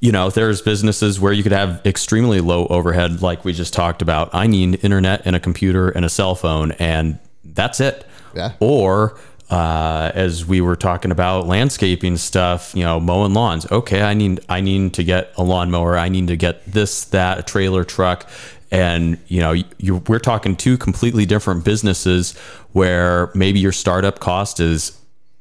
you 0.00 0.12
know, 0.12 0.30
there's 0.30 0.62
businesses 0.62 1.20
where 1.20 1.32
you 1.32 1.42
could 1.42 1.52
have 1.52 1.84
extremely 1.84 2.40
low 2.40 2.66
overhead, 2.66 3.20
like 3.20 3.44
we 3.44 3.52
just 3.52 3.74
talked 3.74 4.02
about. 4.02 4.30
I 4.34 4.46
need 4.46 4.82
internet 4.82 5.22
and 5.26 5.36
a 5.36 5.40
computer 5.40 5.90
and 5.90 6.04
a 6.04 6.08
cell 6.08 6.34
phone, 6.34 6.72
and 6.72 7.18
that's 7.44 7.80
it. 7.80 8.06
Yeah. 8.34 8.52
Or 8.60 9.18
uh, 9.52 10.10
as 10.14 10.46
we 10.46 10.62
were 10.62 10.74
talking 10.74 11.10
about 11.10 11.46
landscaping 11.46 12.16
stuff, 12.16 12.72
you 12.74 12.82
know, 12.82 12.98
mowing 12.98 13.34
lawns. 13.34 13.70
Okay, 13.70 14.00
I 14.00 14.14
need 14.14 14.40
I 14.48 14.62
need 14.62 14.94
to 14.94 15.04
get 15.04 15.30
a 15.36 15.44
lawnmower. 15.44 15.98
I 15.98 16.08
need 16.08 16.28
to 16.28 16.36
get 16.36 16.64
this, 16.64 17.04
that, 17.06 17.38
a 17.38 17.42
trailer 17.42 17.84
truck, 17.84 18.26
and 18.70 19.18
you 19.26 19.40
know, 19.40 19.52
you, 19.76 19.96
we're 20.08 20.20
talking 20.20 20.56
two 20.56 20.78
completely 20.78 21.26
different 21.26 21.66
businesses 21.66 22.32
where 22.72 23.30
maybe 23.34 23.60
your 23.60 23.72
startup 23.72 24.20
cost 24.20 24.58
is 24.58 24.98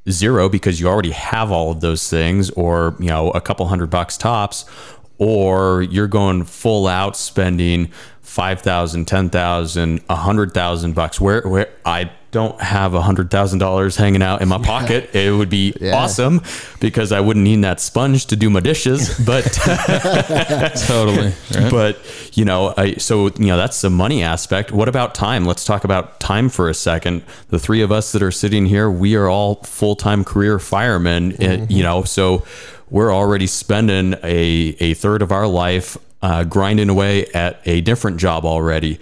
zero 0.09 0.49
because 0.49 0.81
you 0.81 0.87
already 0.89 1.11
have 1.11 1.49
all 1.49 1.71
of 1.71 1.79
those 1.79 2.09
things, 2.09 2.49
or 2.49 2.97
you 2.99 3.07
know, 3.07 3.31
a 3.31 3.39
couple 3.39 3.65
hundred 3.67 3.89
bucks 3.89 4.17
tops, 4.17 4.65
or 5.19 5.83
you're 5.83 6.09
going 6.09 6.43
full 6.43 6.85
out 6.85 7.15
spending 7.15 7.89
5,000, 8.23 9.05
10,000, 9.05 9.99
100,000 9.99 10.95
bucks 10.95 11.21
where 11.21 11.47
where 11.47 11.69
I 11.85 12.11
don't 12.31 12.59
have 12.61 12.93
a 12.93 13.01
hundred 13.01 13.29
thousand 13.29 13.59
dollars 13.59 13.95
hanging 13.97 14.23
out 14.23 14.41
in 14.41 14.47
my 14.47 14.57
pocket. 14.73 15.13
It 15.15 15.31
would 15.31 15.49
be 15.49 15.73
Yeah. 15.79 15.95
awesome 15.97 16.41
because 16.79 17.11
I 17.11 17.19
wouldn't 17.19 17.43
need 17.43 17.61
that 17.63 17.79
sponge 17.79 18.25
to 18.27 18.35
do 18.35 18.49
my 18.49 18.59
dishes. 18.61 19.09
But 19.25 19.43
Totally. 20.87 21.33
Right? 21.53 21.71
but 21.71 21.97
you 22.33 22.45
know, 22.45 22.73
I 22.77 22.93
so 22.95 23.27
you 23.27 23.47
know 23.47 23.57
that's 23.57 23.81
the 23.81 23.89
money 23.89 24.23
aspect. 24.23 24.71
What 24.71 24.87
about 24.87 25.13
time? 25.15 25.45
Let's 25.45 25.65
talk 25.65 25.83
about 25.83 26.19
time 26.19 26.49
for 26.49 26.69
a 26.69 26.73
second. 26.73 27.23
The 27.49 27.59
three 27.59 27.81
of 27.81 27.91
us 27.91 28.11
that 28.13 28.21
are 28.23 28.31
sitting 28.31 28.65
here, 28.65 28.89
we 28.89 29.15
are 29.15 29.27
all 29.27 29.55
full 29.63 29.95
time 29.95 30.23
career 30.23 30.59
firemen. 30.59 31.35
eh, 31.41 31.65
you 31.69 31.83
know, 31.83 32.03
so 32.03 32.45
we're 32.89 33.13
already 33.13 33.47
spending 33.47 34.15
a 34.23 34.75
a 34.79 34.93
third 34.95 35.21
of 35.21 35.31
our 35.31 35.47
life 35.47 35.97
uh, 36.21 36.43
grinding 36.43 36.89
away 36.89 37.25
at 37.27 37.59
a 37.65 37.81
different 37.81 38.17
job 38.17 38.45
already. 38.45 38.99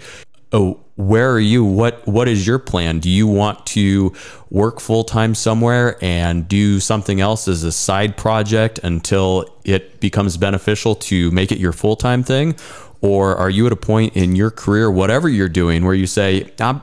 Oh, 0.52 0.80
where 0.96 1.32
are 1.32 1.40
you? 1.40 1.64
What 1.64 2.06
What 2.06 2.28
is 2.28 2.46
your 2.46 2.58
plan? 2.58 2.98
Do 2.98 3.08
you 3.08 3.26
want 3.26 3.64
to 3.66 4.12
work 4.50 4.80
full 4.80 5.04
time 5.04 5.34
somewhere 5.34 5.96
and 6.02 6.46
do 6.48 6.80
something 6.80 7.20
else 7.20 7.48
as 7.48 7.62
a 7.62 7.72
side 7.72 8.16
project 8.16 8.80
until 8.82 9.46
it 9.64 10.00
becomes 10.00 10.36
beneficial 10.36 10.94
to 10.96 11.30
make 11.30 11.52
it 11.52 11.58
your 11.58 11.72
full 11.72 11.96
time 11.96 12.22
thing, 12.22 12.56
or 13.00 13.36
are 13.36 13.48
you 13.48 13.66
at 13.66 13.72
a 13.72 13.76
point 13.76 14.16
in 14.16 14.36
your 14.36 14.50
career, 14.50 14.90
whatever 14.90 15.28
you're 15.28 15.48
doing, 15.48 15.84
where 15.84 15.94
you 15.94 16.06
say, 16.06 16.52
"I'm 16.58 16.82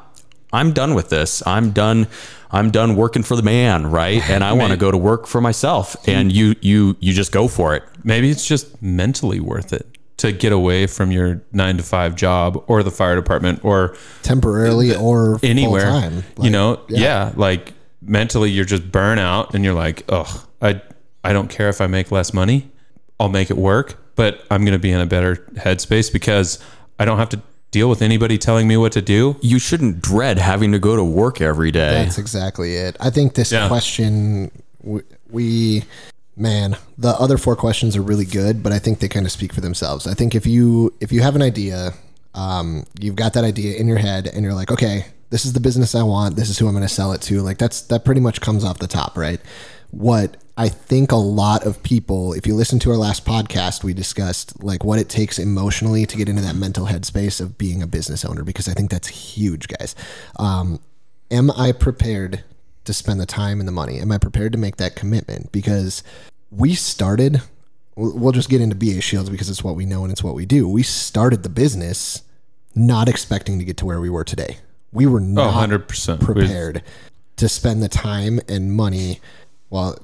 I'm 0.53 0.71
done 0.71 0.95
with 0.95 1.09
this. 1.09 1.45
I'm 1.45 1.71
done." 1.71 2.07
I'm 2.49 2.71
done 2.71 2.95
working 2.95 3.23
for 3.23 3.35
the 3.35 3.43
man, 3.43 3.87
right? 3.87 4.23
And 4.29 4.41
I 4.41 4.53
want 4.53 4.71
to 4.71 4.77
go 4.77 4.89
to 4.89 4.97
work 4.97 5.27
for 5.27 5.41
myself. 5.41 5.97
And 6.07 6.31
you, 6.31 6.55
you, 6.61 6.95
you 7.01 7.11
just 7.11 7.33
go 7.33 7.49
for 7.49 7.75
it. 7.75 7.83
maybe 8.05 8.29
it's 8.29 8.47
just 8.47 8.81
mentally 8.81 9.41
worth 9.41 9.73
it 9.73 9.96
to 10.17 10.31
get 10.31 10.51
away 10.51 10.87
from 10.87 11.11
your 11.11 11.41
nine 11.51 11.77
to 11.77 11.83
five 11.83 12.15
job 12.15 12.63
or 12.67 12.81
the 12.83 12.91
fire 12.91 13.15
department 13.15 13.63
or 13.63 13.95
temporarily 14.23 14.95
or 14.95 15.39
anywhere. 15.43 15.91
full-time. 15.91 16.23
you 16.41 16.49
know, 16.49 16.81
yeah. 16.89 17.31
like 17.35 17.73
mentally 18.01 18.49
you're 18.49 18.65
just 18.65 18.91
burn 18.91 19.19
out 19.19 19.53
and 19.53 19.63
you're 19.63 19.73
like, 19.75 20.03
oh, 20.09 20.45
I 20.61 20.81
I 21.23 21.33
don't 21.33 21.49
care 21.49 21.69
if 21.69 21.81
I 21.81 21.87
make 21.87 22.11
less 22.11 22.33
money, 22.33 22.69
I'll 23.19 23.29
make 23.29 23.49
it 23.49 23.57
work, 23.57 23.95
but 24.15 24.43
I'm 24.49 24.65
gonna 24.65 24.79
be 24.79 24.91
in 24.91 24.99
a 24.99 25.05
better 25.05 25.35
headspace 25.55 26.11
because 26.11 26.59
I 26.99 27.05
don't 27.05 27.19
have 27.19 27.29
to 27.29 27.41
deal 27.69 27.89
with 27.89 28.01
anybody 28.01 28.37
telling 28.37 28.67
me 28.67 28.77
what 28.77 28.93
to 28.93 29.01
do. 29.01 29.35
You 29.41 29.59
shouldn't 29.59 30.01
dread 30.01 30.39
having 30.39 30.71
to 30.71 30.79
go 30.79 30.95
to 30.95 31.03
work 31.03 31.41
every 31.41 31.69
day. 31.69 32.03
That's 32.03 32.17
exactly 32.17 32.75
it. 32.75 32.95
I 32.99 33.09
think 33.09 33.35
this 33.35 33.51
Yeah. 33.51 33.67
question, 33.67 34.49
we, 34.81 35.01
we, 35.29 35.83
man, 36.37 36.77
the 36.97 37.09
other 37.09 37.37
four 37.37 37.55
questions 37.55 37.95
are 37.97 38.01
really 38.01 38.25
good, 38.25 38.61
but 38.61 38.71
I 38.71 38.79
think 38.79 38.99
they 38.99 39.07
kind 39.07 39.25
of 39.25 39.31
speak 39.31 39.51
for 39.51 39.61
themselves. 39.61 40.07
I 40.07 40.13
think 40.13 40.35
if 40.35 40.45
you 40.45 40.93
if 41.01 41.11
you 41.11 41.21
have 41.21 41.35
an 41.35 41.41
idea, 41.41 41.93
um, 42.35 42.85
you've 42.99 43.15
got 43.15 43.33
that 43.33 43.43
idea 43.43 43.75
in 43.77 43.87
your 43.87 43.97
head, 43.97 44.27
and 44.27 44.43
you're 44.43 44.53
like, 44.53 44.71
okay, 44.71 45.07
this 45.29 45.45
is 45.45 45.53
the 45.53 45.59
business 45.59 45.95
I 45.95 46.03
want. 46.03 46.35
This 46.35 46.49
is 46.49 46.59
who 46.59 46.67
I'm 46.67 46.73
going 46.73 46.87
to 46.87 46.93
sell 46.93 47.11
it 47.11 47.21
to. 47.23 47.41
Like 47.41 47.57
that's 47.57 47.81
that 47.83 48.05
pretty 48.05 48.21
much 48.21 48.39
comes 48.39 48.63
off 48.63 48.79
the 48.79 48.87
top, 48.87 49.17
right? 49.17 49.41
What 49.91 50.37
I 50.57 50.69
think 50.69 51.11
a 51.11 51.17
lot 51.17 51.65
of 51.65 51.81
people, 51.83 52.33
if 52.33 52.47
you 52.47 52.55
listen 52.55 52.79
to 52.79 52.91
our 52.91 52.97
last 52.97 53.25
podcast, 53.25 53.83
we 53.83 53.93
discussed 53.93 54.63
like 54.63 54.83
what 54.83 54.99
it 54.99 55.09
takes 55.09 55.39
emotionally 55.39 56.05
to 56.05 56.17
get 56.17 56.29
into 56.29 56.41
that 56.41 56.55
mental 56.55 56.87
headspace 56.87 57.41
of 57.41 57.57
being 57.57 57.81
a 57.81 57.87
business 57.87 58.25
owner, 58.25 58.43
because 58.43 58.67
I 58.67 58.73
think 58.73 58.91
that's 58.91 59.07
huge, 59.07 59.67
guys. 59.67 59.95
Um, 60.37 60.79
am 61.31 61.51
I 61.51 61.71
prepared 61.71 62.43
to 62.87 62.93
spend 62.93 63.19
the 63.19 63.25
time 63.25 63.59
and 63.59 63.67
the 63.67 63.71
money? 63.73 63.99
Am 63.99 64.11
I 64.11 64.17
prepared 64.17 64.51
to 64.53 64.57
make 64.57 64.77
that 64.77 64.95
commitment? 64.95 65.51
Because 65.51 66.03
we 66.51 66.73
started, 66.73 67.41
we'll 67.95 68.31
just 68.31 68.49
get 68.49 68.61
into 68.61 68.75
BA 68.75 69.01
Shields 69.01 69.29
because 69.29 69.49
it's 69.49 69.63
what 69.63 69.75
we 69.75 69.85
know 69.85 70.03
and 70.03 70.11
it's 70.11 70.23
what 70.23 70.35
we 70.35 70.45
do. 70.45 70.67
We 70.67 70.83
started 70.83 71.43
the 71.43 71.49
business 71.49 72.23
not 72.75 73.07
expecting 73.09 73.59
to 73.59 73.65
get 73.65 73.77
to 73.77 73.85
where 73.85 73.99
we 74.01 74.09
were 74.09 74.23
today. 74.23 74.57
We 74.91 75.05
were 75.05 75.19
Oh, 75.19 75.23
not 75.23 75.69
100%. 75.69 76.19
prepared 76.21 76.83
to 77.37 77.49
spend 77.49 77.83
the 77.83 77.89
time 77.89 78.39
and 78.47 78.73
money. 78.73 79.19
Well, 79.69 79.97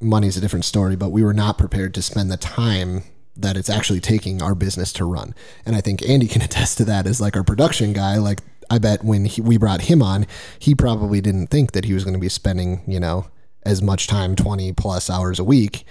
money's 0.00 0.36
a 0.36 0.40
different 0.40 0.64
story, 0.64 0.94
but 0.96 1.10
we 1.10 1.22
were 1.24 1.34
not 1.34 1.58
prepared 1.58 1.94
to 1.94 2.02
spend 2.02 2.30
the 2.30 2.36
time 2.36 3.02
that 3.36 3.56
it's 3.56 3.70
actually 3.70 4.00
taking 4.00 4.42
our 4.42 4.54
business 4.54 4.92
to 4.92 5.04
run. 5.04 5.34
And 5.66 5.74
I 5.76 5.80
think 5.80 6.02
Andy 6.08 6.26
can 6.28 6.42
attest 6.48 6.78
to 6.78 6.84
that 6.86 7.06
as 7.06 7.20
like 7.20 7.36
our 7.36 7.44
production 7.44 7.92
guy. 7.92 8.16
Like 8.18 8.40
I 8.70 8.78
bet 8.78 9.04
when 9.04 9.24
he, 9.24 9.40
we 9.40 9.56
brought 9.56 9.82
him 9.82 10.02
on, 10.02 10.26
he 10.58 10.74
probably 10.74 11.20
didn't 11.20 11.48
think 11.48 11.72
that 11.72 11.84
he 11.84 11.94
was 11.94 12.04
going 12.04 12.14
to 12.14 12.20
be 12.20 12.28
spending, 12.28 12.82
you 12.86 13.00
know, 13.00 13.26
as 13.64 13.82
much 13.82 14.06
time, 14.06 14.36
20 14.36 14.72
plus 14.72 15.10
hours 15.10 15.38
a 15.38 15.44
week, 15.44 15.84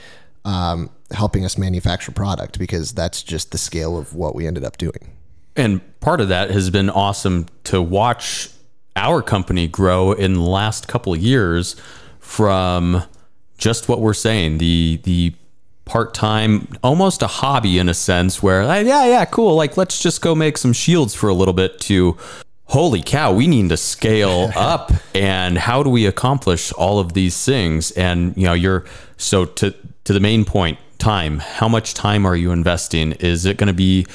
um, 0.46 0.90
helping 1.12 1.44
us 1.46 1.58
manufacture 1.58 2.12
product 2.12 2.60
because 2.60 2.92
that's 2.92 3.24
just 3.24 3.52
the 3.52 3.58
scale 3.58 3.98
of 3.98 4.14
what 4.14 4.36
we 4.36 4.48
ended 4.48 4.64
up 4.64 4.78
doing. 4.78 5.14
And 5.56 5.82
part 6.00 6.22
of 6.22 6.30
that 6.30 6.52
has 6.52 6.70
been 6.70 6.90
awesome 6.90 7.48
to 7.66 7.82
watch 7.82 8.50
our 8.96 9.22
company 9.22 9.68
grow 9.68 10.12
in 10.12 10.34
the 10.34 10.42
last 10.42 10.88
couple 10.88 11.14
of 11.14 11.20
years 11.20 11.76
from 12.20 13.04
just 13.58 13.90
what 13.90 14.02
we're 14.02 14.14
saying, 14.14 14.58
the 14.60 15.00
the 15.04 15.34
part-time 15.86 16.68
almost 16.84 17.22
a 17.22 17.28
hobby 17.28 17.80
in 17.80 17.88
a 17.88 17.94
sense 17.94 18.44
where 18.44 18.64
yeah, 18.64 19.06
yeah, 19.06 19.26
cool, 19.26 19.56
like 19.56 19.78
let's 19.78 20.02
just 20.02 20.22
go 20.22 20.36
make 20.36 20.58
some 20.58 20.74
shields 20.74 21.16
for 21.16 21.30
a 21.30 21.34
little 21.34 21.54
bit 21.54 21.80
to 21.80 22.18
holy 22.68 23.02
cow, 23.02 23.34
we 23.34 23.48
need 23.48 23.70
to 23.70 23.78
scale 23.78 24.52
up 24.56 24.92
and 25.16 25.58
how 25.58 25.84
do 25.84 25.90
we 25.90 26.06
accomplish 26.06 26.72
all 26.74 27.00
of 27.00 27.14
these 27.14 27.44
things? 27.44 27.92
And 27.92 28.36
you 28.38 28.44
know, 28.44 28.54
you're 28.54 28.86
so 29.18 29.46
to 29.46 29.74
to 30.06 30.14
the 30.14 30.20
main 30.20 30.46
point, 30.46 30.80
time. 30.98 31.40
How 31.40 31.68
much 31.68 31.94
time 31.94 32.26
are 32.26 32.36
you 32.36 32.52
investing? 32.52 33.14
Is 33.14 33.46
it 33.46 33.58
going 33.58 33.68
to 33.68 33.74
be 33.74 34.06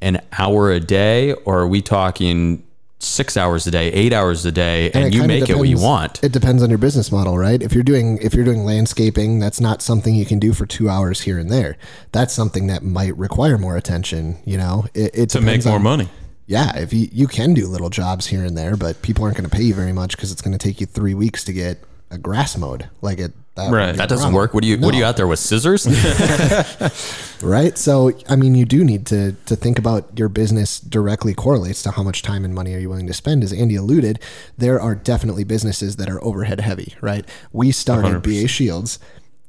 an 0.00 0.20
hour 0.38 0.70
a 0.72 0.80
day 0.80 1.32
or 1.32 1.60
are 1.60 1.68
we 1.68 1.82
talking 1.82 2.66
six 2.98 3.36
hours 3.36 3.66
a 3.66 3.70
day, 3.70 3.92
eight 3.92 4.12
hours 4.12 4.46
a 4.46 4.52
day, 4.52 4.90
and, 4.92 5.12
you 5.12 5.20
kinda 5.20 5.28
make 5.28 5.50
it 5.50 5.56
what 5.56 5.68
you 5.68 5.78
want? 5.78 6.22
It 6.24 6.32
depends 6.32 6.62
on 6.62 6.70
your 6.70 6.78
business 6.78 7.12
model, 7.12 7.36
right? 7.36 7.62
If 7.62 7.74
you're 7.74 7.82
doing 7.82 8.18
if 8.22 8.34
you're 8.34 8.44
doing 8.44 8.64
landscaping, 8.64 9.38
that's 9.38 9.60
not 9.60 9.82
something 9.82 10.14
you 10.14 10.24
can 10.24 10.38
do 10.38 10.52
for 10.52 10.66
two 10.66 10.88
hours 10.88 11.20
here 11.20 11.38
and 11.38 11.50
there. 11.50 11.76
That's 12.12 12.32
something 12.32 12.66
that 12.68 12.82
might 12.82 13.16
require 13.16 13.58
more 13.58 13.76
attention. 13.76 14.38
You 14.44 14.58
know, 14.58 14.86
it, 14.94 15.10
it 15.14 15.30
to 15.30 15.40
make 15.40 15.64
more 15.64 15.76
on- 15.76 15.82
money. 15.82 16.08
Yeah, 16.46 16.76
if 16.76 16.92
you 16.92 17.08
you 17.10 17.26
can 17.26 17.54
do 17.54 17.66
little 17.66 17.90
jobs 17.90 18.26
here 18.26 18.44
and 18.44 18.56
there, 18.56 18.76
but 18.76 19.00
people 19.02 19.24
aren't 19.24 19.36
going 19.36 19.48
to 19.48 19.54
pay 19.54 19.62
you 19.62 19.74
very 19.74 19.92
much 19.92 20.16
because 20.16 20.30
it's 20.30 20.42
going 20.42 20.56
to 20.56 20.58
take 20.58 20.80
you 20.80 20.86
three 20.86 21.14
weeks 21.14 21.42
to 21.44 21.52
get 21.52 21.78
a 22.10 22.18
grass 22.18 22.56
mowed. 22.56 22.88
Like 23.00 23.18
it, 23.18 23.32
that 23.54 23.70
Right. 23.70 23.94
That 23.94 24.08
doesn't 24.08 24.24
problem. 24.24 24.34
work. 24.34 24.54
What 24.54 24.62
do 24.62 24.68
you 24.68 24.78
what 24.78 24.92
do 24.92 24.98
you 24.98 25.04
out 25.04 25.16
there 25.16 25.26
with 25.26 25.38
scissors? 25.38 25.86
right? 27.42 27.78
So, 27.78 28.12
I 28.28 28.36
mean, 28.36 28.54
you 28.54 28.64
do 28.64 28.84
need 28.84 29.06
to 29.06 29.32
to 29.46 29.56
think 29.56 29.78
about 29.78 30.18
your 30.18 30.28
business 30.28 30.80
directly 30.80 31.34
correlates 31.34 31.82
to 31.84 31.92
how 31.92 32.02
much 32.02 32.22
time 32.22 32.44
and 32.44 32.54
money 32.54 32.74
are 32.74 32.78
you 32.78 32.88
willing 32.88 33.06
to 33.06 33.14
spend. 33.14 33.44
As 33.44 33.52
Andy 33.52 33.76
alluded, 33.76 34.20
there 34.58 34.80
are 34.80 34.94
definitely 34.94 35.44
businesses 35.44 35.96
that 35.96 36.08
are 36.08 36.22
overhead 36.24 36.60
heavy, 36.60 36.94
right? 37.00 37.28
We 37.52 37.70
started 37.70 38.22
BA 38.22 38.48
Shields. 38.48 38.98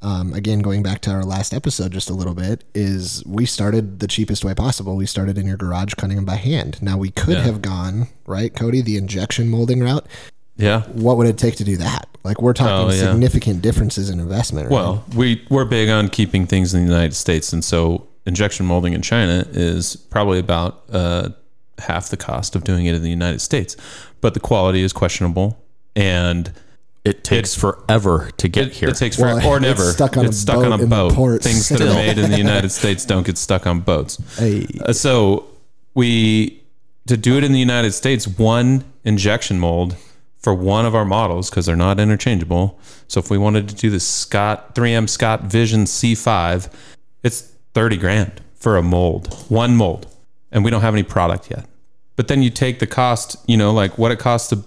Um, 0.02 0.32
again, 0.34 0.60
going 0.60 0.82
back 0.82 1.00
to 1.02 1.10
our 1.10 1.24
last 1.24 1.54
episode 1.54 1.90
just 1.92 2.10
a 2.10 2.14
little 2.14 2.34
bit, 2.34 2.64
is 2.74 3.22
we 3.26 3.46
started 3.46 3.98
the 4.00 4.06
cheapest 4.06 4.44
way 4.44 4.54
possible. 4.54 4.94
We 4.94 5.06
started 5.06 5.38
in 5.38 5.46
your 5.46 5.56
garage 5.56 5.94
cutting 5.94 6.16
them 6.16 6.24
by 6.26 6.36
hand. 6.36 6.80
Now 6.82 6.98
we 6.98 7.10
could 7.10 7.38
have 7.38 7.62
gone 7.62 8.08
right, 8.26 8.54
Cody, 8.54 8.82
the 8.82 8.96
injection 8.98 9.48
molding 9.48 9.80
route. 9.80 10.06
Yeah. 10.56 10.82
What 10.82 11.16
would 11.16 11.26
it 11.26 11.38
take 11.38 11.56
to 11.56 11.64
do 11.64 11.76
that? 11.78 12.08
Like 12.24 12.40
we're 12.42 12.52
talking 12.52 12.90
Oh, 12.90 12.92
yeah. 12.92 13.10
significant 13.12 13.62
differences 13.62 14.10
in 14.10 14.20
investment. 14.20 14.66
Right? 14.70 14.74
Well, 14.74 15.04
we 15.14 15.44
we're 15.50 15.64
big 15.64 15.88
on 15.88 16.08
keeping 16.08 16.46
things 16.46 16.72
in 16.74 16.80
the 16.84 16.86
United 16.92 17.14
States, 17.14 17.52
and 17.52 17.64
so 17.64 18.06
injection 18.26 18.66
molding 18.66 18.92
in 18.92 19.02
China 19.02 19.46
is 19.50 19.96
probably 19.96 20.38
about 20.38 20.82
uh, 20.90 21.30
half 21.78 22.08
the 22.10 22.16
cost 22.16 22.54
of 22.56 22.64
doing 22.64 22.86
it 22.86 22.94
in 22.94 23.02
the 23.02 23.10
United 23.10 23.40
States. 23.40 23.76
But 24.20 24.34
the 24.34 24.40
quality 24.40 24.82
is 24.82 24.92
questionable, 24.92 25.62
and 25.94 26.52
it 27.06 27.22
takes 27.24 27.54
forever 27.54 28.30
to 28.36 28.48
get 28.48 28.68
It, 28.68 28.72
here. 28.74 28.88
it 28.90 28.96
takes 28.96 29.16
Well, 29.18 29.36
forever 29.36 29.48
or 29.48 29.56
it's 29.58 29.62
never. 29.62 29.82
stuck 29.92 30.16
on 30.16 30.24
a 30.24 30.28
it's 30.28 30.38
stuck 30.38 30.56
boat 30.56 30.66
on 30.66 30.72
a 30.72 30.74
in 30.74 30.80
the 30.80 30.86
boat. 30.96 31.12
port 31.14 31.42
Things 31.42 31.68
that 31.68 31.76
still. 31.78 31.92
are 31.92 31.94
made 31.94 32.18
in 32.18 32.30
the 32.30 32.36
United 32.38 32.70
States 32.70 33.04
don't 33.04 33.24
get 33.26 33.38
stuck 33.38 33.66
on 33.66 33.80
boats. 33.80 34.18
Hey. 34.38 34.66
Uh, 34.84 34.92
so 34.92 35.46
we 35.94 36.62
to 37.06 37.16
do 37.16 37.36
it 37.38 37.44
in 37.44 37.52
the 37.52 37.58
United 37.60 37.92
States, 37.92 38.26
one 38.26 38.84
injection 39.04 39.58
mold 39.60 39.96
for 40.38 40.52
one 40.54 40.84
of 40.86 40.94
our 40.94 41.04
models 41.04 41.48
because 41.50 41.66
they're 41.66 41.76
not 41.76 41.98
interchangeable. 42.00 42.78
So 43.08 43.20
if 43.20 43.30
we 43.30 43.38
wanted 43.38 43.68
to 43.68 43.74
do 43.74 43.90
the 43.90 44.00
Scott 44.00 44.74
3M 44.74 45.08
Scott 45.08 45.42
Vision 45.44 45.84
C5, 45.84 46.72
it's 47.22 47.40
30 47.74 47.96
grand 47.98 48.40
for 48.54 48.76
a 48.76 48.82
mold, 48.82 49.32
one 49.48 49.76
mold, 49.76 50.06
and 50.50 50.64
we 50.64 50.70
don't 50.70 50.80
have 50.82 50.94
any 50.94 51.02
product 51.04 51.50
yet. 51.50 51.66
But 52.16 52.26
then 52.28 52.42
you 52.42 52.50
take 52.50 52.78
the 52.80 52.86
cost, 52.86 53.36
you 53.46 53.56
know, 53.56 53.72
like 53.72 53.96
what 53.98 54.10
it 54.10 54.18
costs 54.18 54.48
to 54.50 54.64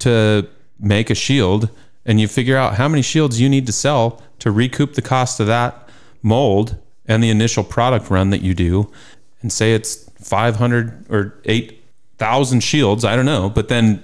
to 0.00 0.48
make 0.80 1.10
a 1.10 1.14
shield, 1.14 1.68
and 2.06 2.20
you 2.20 2.26
figure 2.28 2.56
out 2.56 2.74
how 2.74 2.88
many 2.88 3.02
shields 3.02 3.40
you 3.40 3.48
need 3.48 3.66
to 3.66 3.72
sell 3.72 4.22
to 4.40 4.50
recoup 4.50 4.94
the 4.94 5.02
cost 5.02 5.38
of 5.40 5.46
that 5.46 5.88
mold 6.22 6.76
and 7.06 7.22
the 7.22 7.30
initial 7.30 7.64
product 7.64 8.10
run 8.10 8.30
that 8.30 8.42
you 8.42 8.54
do, 8.54 8.90
and 9.42 9.52
say 9.52 9.74
it's 9.74 10.08
500 10.22 11.06
or 11.10 11.34
8,000 11.44 12.60
shields. 12.62 13.04
I 13.04 13.16
don't 13.16 13.26
know, 13.26 13.50
but 13.50 13.68
then 13.68 14.02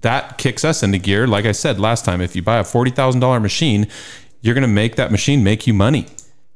that 0.00 0.38
kicks 0.38 0.64
us 0.64 0.82
into 0.82 0.98
gear. 0.98 1.26
Like 1.26 1.44
I 1.44 1.52
said 1.52 1.78
last 1.80 2.04
time, 2.04 2.20
if 2.20 2.34
you 2.36 2.42
buy 2.42 2.58
a 2.58 2.62
$40,000 2.64 3.42
machine, 3.42 3.86
you're 4.40 4.54
going 4.54 4.62
to 4.62 4.68
make 4.68 4.96
that 4.96 5.10
machine 5.10 5.42
make 5.42 5.66
you 5.66 5.74
money. 5.74 6.06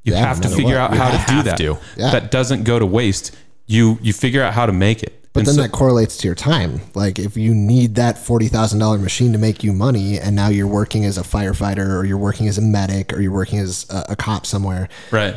You 0.05 0.12
Yeah, 0.14 0.21
have 0.26 0.41
to 0.43 0.49
figure 0.49 0.76
what. 0.79 0.91
out 0.91 0.93
You 0.93 0.99
how 0.99 1.11
to 1.11 1.33
do 1.33 1.43
that. 1.45 1.57
to. 1.59 1.79
Yeah. 1.97 2.11
That 2.11 2.31
doesn't 2.31 2.64
go 2.64 2.79
to 2.79 2.87
waste. 2.87 3.37
You 3.67 3.99
you 4.02 4.12
figure 4.12 4.43
out 4.43 4.52
how 4.52 4.67
to 4.67 4.73
make 4.73 5.02
it. 5.02 5.22
But 5.33 5.41
And 5.41 5.47
then 5.47 5.55
so- 5.55 5.62
that 5.62 5.73
correlates 5.73 6.17
to 6.19 6.29
your 6.29 6.35
time. 6.35 6.83
Like 6.95 7.19
if 7.19 7.37
you 7.37 7.55
need 7.55 7.95
that 7.95 8.19
forty 8.19 8.49
thousand 8.49 8.81
dollar 8.81 8.99
machine 8.99 9.33
to 9.33 9.39
make 9.39 9.65
you 9.65 9.73
money, 9.73 10.19
and 10.19 10.37
now 10.37 10.49
you're 10.49 10.67
working 10.67 11.05
as 11.07 11.17
a 11.17 11.23
firefighter, 11.23 11.89
or 11.97 12.05
you're 12.05 12.19
working 12.19 12.49
as 12.49 12.59
a 12.59 12.62
medic, 12.62 13.12
or 13.15 13.21
you're 13.21 13.33
working 13.33 13.59
as 13.59 13.87
a, 13.89 14.05
a 14.11 14.17
cop 14.17 14.45
somewhere, 14.45 14.89
right. 15.11 15.37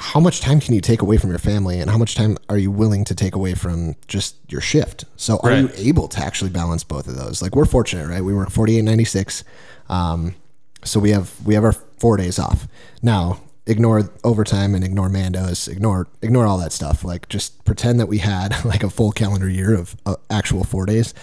how 0.00 0.18
much 0.18 0.40
time 0.40 0.58
can 0.60 0.74
you 0.74 0.80
take 0.80 1.02
away 1.02 1.18
from 1.18 1.30
your 1.30 1.38
family, 1.38 1.78
and 1.78 1.88
how 1.88 1.98
much 1.98 2.16
time 2.16 2.36
are 2.48 2.58
you 2.58 2.72
willing 2.72 3.04
to 3.04 3.14
take 3.14 3.36
away 3.36 3.54
from 3.54 3.94
just 4.08 4.34
your 4.48 4.60
shift? 4.60 5.04
So 5.16 5.38
are 5.44 5.54
you 5.54 5.70
able 5.76 6.08
to 6.08 6.18
actually 6.20 6.50
balance 6.50 6.82
both 6.82 7.06
of 7.06 7.14
those? 7.16 7.40
Like 7.40 7.54
we're 7.54 7.64
fortunate, 7.64 8.08
right? 8.08 8.24
We 8.24 8.34
work 8.34 8.50
forty 8.50 8.76
eight 8.76 8.82
ninety 8.82 9.04
six, 9.04 9.44
um, 9.88 10.34
so 10.82 10.98
we 10.98 11.10
have 11.10 11.32
we 11.44 11.54
have 11.54 11.62
our 11.62 11.72
four 11.72 12.16
days 12.16 12.40
off. 12.40 12.66
Now 13.02 13.40
ignore 13.68 14.10
overtime 14.24 14.74
and 14.74 14.82
ignore 14.82 15.08
Mandos, 15.08 15.68
ignore 15.68 16.08
ignore 16.22 16.46
all 16.46 16.58
that 16.58 16.72
stuff. 16.72 17.04
Like 17.04 17.28
just 17.28 17.64
pretend 17.64 18.00
that 18.00 18.06
we 18.06 18.18
had 18.18 18.64
like 18.64 18.82
a 18.82 18.90
full 18.90 19.12
calendar 19.12 19.48
year 19.48 19.74
of 19.74 19.96
uh, 20.06 20.16
actual 20.30 20.64
four 20.64 20.86
days. 20.86 21.14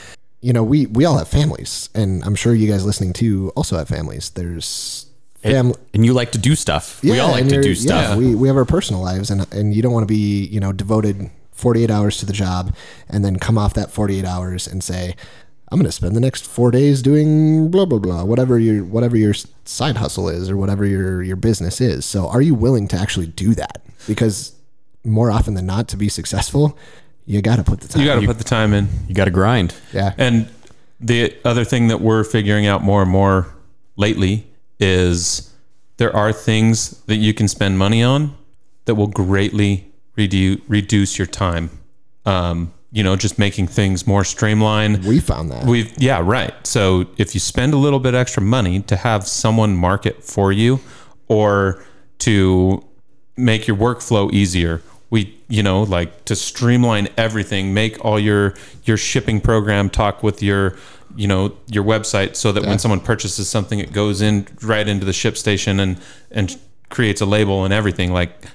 You 0.41 0.53
know, 0.53 0.63
we 0.63 0.85
we 0.85 1.03
all 1.03 1.17
have 1.17 1.27
families, 1.27 1.89
and 1.93 2.23
I'm 2.23 2.35
sure 2.35 2.53
you 2.53 2.71
guys 2.71 2.85
listening 2.85 3.13
to 3.13 3.51
also 3.55 3.77
have 3.77 3.87
families. 3.87 4.29
There's 4.29 5.07
family. 5.41 5.75
and 5.93 6.05
you 6.05 6.13
like 6.13 6.31
to 6.33 6.37
do 6.37 6.55
stuff. 6.55 7.01
we 7.03 7.19
all 7.19 7.31
like 7.31 7.47
to 7.49 7.61
do 7.61 7.75
stuff. 7.75 8.11
Yeah, 8.11 8.15
we, 8.15 8.35
we 8.35 8.47
have 8.47 8.55
our 8.55 8.65
personal 8.65 9.01
lives, 9.01 9.31
and 9.31 9.51
and 9.51 9.73
you 9.73 9.81
don't 9.81 9.91
want 9.93 10.03
to 10.03 10.13
be 10.13 10.45
you 10.45 10.59
know 10.59 10.71
devoted 10.71 11.31
48 11.53 11.89
hours 11.89 12.17
to 12.17 12.25
the 12.25 12.33
job, 12.33 12.75
and 13.09 13.25
then 13.25 13.39
come 13.39 13.57
off 13.57 13.73
that 13.73 13.89
48 13.89 14.23
hours 14.25 14.67
and 14.67 14.83
say, 14.83 15.15
I'm 15.72 15.79
going 15.79 15.86
to 15.86 15.91
spend 15.91 16.15
the 16.15 16.19
next 16.22 16.45
four 16.45 16.69
days 16.72 17.01
doing 17.01 17.69
blah 17.72 17.86
blah 17.86 18.00
blah, 18.00 18.24
whatever 18.24 18.60
your 18.60 18.84
whatever 18.84 19.17
your 19.17 19.34
side 19.65 19.98
hustle 19.98 20.29
is 20.29 20.50
or 20.50 20.57
whatever 20.57 20.86
your 20.86 21.24
your 21.24 21.36
business 21.36 21.81
is. 21.81 22.05
So, 22.05 22.27
are 22.27 22.41
you 22.41 22.53
willing 22.55 22.88
to 22.89 22.98
actually 22.98 23.27
do 23.27 23.53
that? 23.55 23.81
Because 24.07 24.53
more 25.03 25.31
often 25.31 25.53
than 25.55 25.65
not, 25.65 25.88
to 25.89 25.98
be 25.98 26.10
successful, 26.10 26.77
you 27.25 27.41
got 27.41 27.55
to 27.57 27.63
put 27.63 27.81
the 27.81 27.88
time. 27.88 28.01
You 28.01 28.07
got 28.07 28.19
to 28.19 28.25
put 28.27 28.38
the 28.38 28.43
time 28.43 28.74
in. 28.74 28.88
you 29.07 29.15
got 29.15 29.25
to 29.25 29.31
grind. 29.31 29.74
yeah, 29.93 30.13
And 30.17 30.48
the 31.00 31.36
other 31.43 31.63
thing 31.63 31.88
that 31.89 32.00
we're 32.01 32.24
figuring 32.24 32.67
out 32.67 32.84
more 32.84 33.01
and 33.01 33.12
more 33.12 33.48
lately 33.98 34.48
is 34.79 35.51
there 35.98 36.15
are 36.15 36.31
things 36.31 37.00
that 37.05 37.15
you 37.17 37.34
can 37.34 37.48
spend 37.48 37.77
money 37.77 38.03
on 38.03 38.36
that 38.86 38.95
will 38.95 39.07
greatly 39.07 39.91
redu- 40.17 40.62
reduce 40.67 41.17
your 41.17 41.25
time. 41.27 41.69
Um, 42.25 42.74
you 42.95 43.03
know, 43.03 43.17
just 43.17 43.37
making 43.37 43.67
things 43.67 44.07
more 44.07 44.23
streamlined. 44.23 45.03
we 45.03 45.19
found 45.19 45.51
that. 45.51 45.65
We've 45.65 45.93
yeah, 46.01 46.21
right. 46.23 46.53
So 46.65 47.07
if 47.17 47.33
you 47.33 47.41
spend 47.41 47.73
a 47.73 47.77
little 47.77 47.99
bit 47.99 48.13
extra 48.15 48.41
money 48.41 48.81
to 48.83 48.95
have 48.95 49.27
someone 49.27 49.75
market 49.75 50.23
for 50.23 50.53
you 50.53 50.79
or 51.27 51.83
to 52.19 52.85
make 53.35 53.67
your 53.67 53.75
workflow 53.75 54.31
easier, 54.31 54.81
we 55.09 55.37
you 55.50 55.61
know, 55.61 55.83
like 55.83 56.24
to 56.24 56.37
streamline 56.37 57.09
everything, 57.17 57.74
make 57.74 58.03
all 58.05 58.17
your 58.17 58.53
your 58.85 58.96
shipping 58.96 59.41
program 59.41 59.89
talk 59.89 60.24
with 60.24 60.41
your 60.41 60.77
you 61.17 61.27
know, 61.27 61.53
your 61.67 61.83
website 61.83 62.37
so 62.37 62.53
that 62.53 62.63
when 62.63 62.79
someone 62.79 63.01
purchases 63.01 63.50
something 63.50 63.79
it 63.79 63.91
goes 63.91 64.22
in 64.22 64.48
right 64.61 64.87
into 64.87 65.05
the 65.05 65.13
ship 65.13 65.35
station 65.35 65.81
and 65.81 66.00
and 66.31 66.57
creates 66.89 67.20
a 67.20 67.25
label 67.25 67.65
and 67.65 67.74
everything 67.74 68.13
like 68.13 68.46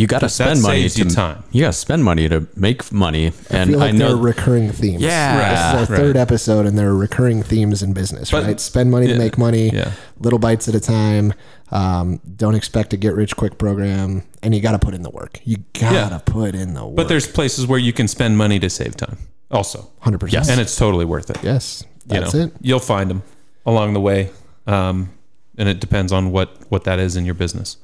You 0.00 0.06
got 0.06 0.20
to 0.20 0.30
spend 0.30 0.62
money 0.62 0.82
saves 0.88 0.94
to 0.94 1.04
you 1.04 1.10
time. 1.10 1.44
You 1.52 1.60
got 1.60 1.68
to 1.68 1.72
spend 1.74 2.02
money 2.04 2.26
to 2.28 2.46
make 2.56 2.90
money, 2.90 3.26
I 3.50 3.56
and 3.56 3.70
feel 3.70 3.82
I, 3.82 3.86
like 3.90 3.96
there 3.98 4.08
are 4.12 4.16
recurring 4.16 4.72
themes. 4.72 5.02
Yeah. 5.02 5.50
this 5.50 5.58
is 5.58 5.90
our 5.90 5.94
Right. 5.94 6.02
third 6.04 6.16
episode, 6.16 6.64
and 6.64 6.78
there 6.78 6.88
are 6.88 6.96
recurring 6.96 7.42
themes 7.42 7.82
in 7.82 7.92
business. 7.92 8.30
But- 8.30 8.44
right, 8.44 8.58
spend 8.58 8.90
money 8.90 9.08
to 9.08 9.16
make 9.18 9.36
money, 9.36 9.68
yeah. 9.70 9.92
little 10.18 10.38
bites 10.38 10.68
at 10.68 10.74
a 10.74 10.80
time. 10.80 11.34
Um, 11.70 12.18
don't 12.36 12.54
expect 12.54 12.94
a 12.94 12.96
get 12.96 13.14
rich 13.14 13.36
quick 13.36 13.58
program, 13.58 14.22
and 14.42 14.54
you 14.54 14.62
got 14.62 14.72
to 14.72 14.78
put 14.78 14.94
in 14.94 15.02
the 15.02 15.10
work. 15.10 15.38
You 15.44 15.58
got 15.78 15.90
to 15.90 15.94
Yeah. 15.94 16.18
put 16.24 16.54
in 16.54 16.72
the 16.72 16.86
work. 16.86 16.96
but 16.96 17.08
there's 17.08 17.26
places 17.26 17.66
where 17.66 17.78
you 17.78 17.92
can 17.92 18.08
spend 18.08 18.38
money 18.38 18.58
to 18.58 18.70
save 18.70 18.96
time 18.96 19.18
also. 19.50 19.90
hundred 20.00 20.18
percent. 20.20 20.48
And 20.48 20.60
it's 20.62 20.76
totally 20.76 21.04
worth 21.04 21.28
it. 21.28 21.36
yes, 21.42 21.84
you 22.10 22.20
know, 22.20 22.30
it. 22.32 22.52
You'll 22.62 22.80
find 22.80 23.10
them 23.10 23.22
along 23.66 23.92
the 23.92 24.00
way, 24.00 24.30
um, 24.66 25.10
and 25.58 25.68
it 25.68 25.78
depends 25.78 26.10
on 26.10 26.30
what 26.32 26.56
what 26.70 26.84
that 26.84 26.98
is 26.98 27.16
in 27.16 27.26
your 27.26 27.34
business. 27.34 27.76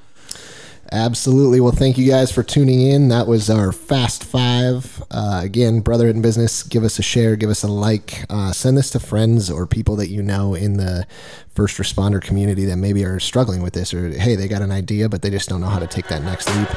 Absolutely. 0.93 1.61
Well, 1.61 1.73
thank 1.73 1.99
you 1.99 2.09
guys 2.09 2.31
for 2.31 2.43
tuning 2.43 2.81
in. 2.81 3.09
That 3.09 3.27
was 3.27 3.51
our 3.51 3.73
Fast 3.73 4.25
Five. 4.25 5.03
Uh, 5.11 5.41
again, 5.43 5.81
Brotherhood 5.81 6.17
in 6.17 6.23
Business, 6.23 6.63
give 6.63 6.85
us 6.85 6.99
a 6.99 7.03
share, 7.03 7.37
give 7.37 7.51
us 7.51 7.63
a 7.63 7.69
like, 7.69 8.25
uh, 8.31 8.53
send 8.53 8.77
this 8.77 8.91
to 8.91 9.01
friends 9.01 9.51
or 9.51 9.67
people 9.67 9.97
that 9.97 10.09
you 10.09 10.23
know 10.23 10.55
in 10.55 10.77
the 10.77 11.07
first 11.55 11.79
responder 11.79 12.21
community 12.21 12.65
that 12.67 12.77
maybe 12.77 13.05
are 13.05 13.19
struggling 13.19 13.63
with 13.63 13.73
this, 13.73 13.93
or 13.93 14.11
hey, 14.11 14.37
they 14.37 14.47
got 14.47 14.63
an 14.63 14.71
idea, 14.71 15.09
but 15.09 15.23
they 15.23 15.31
just 15.31 15.49
don't 15.49 15.61
know 15.61 15.67
how 15.69 15.79
to 15.79 15.87
take 15.87 16.07
that 16.09 16.23
next 16.23 16.49
leap. 16.57 16.69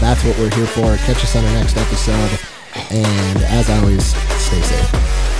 That's 0.00 0.22
what 0.24 0.36
we're 0.38 0.54
here 0.54 0.66
for. 0.66 0.96
Catch 1.06 1.22
us 1.22 1.36
on 1.36 1.44
our 1.44 1.52
next 1.52 1.76
episode. 1.76 2.38
And 2.90 3.42
as 3.44 3.70
always, 3.70 4.04
stay 4.42 4.60
safe. 4.60 5.33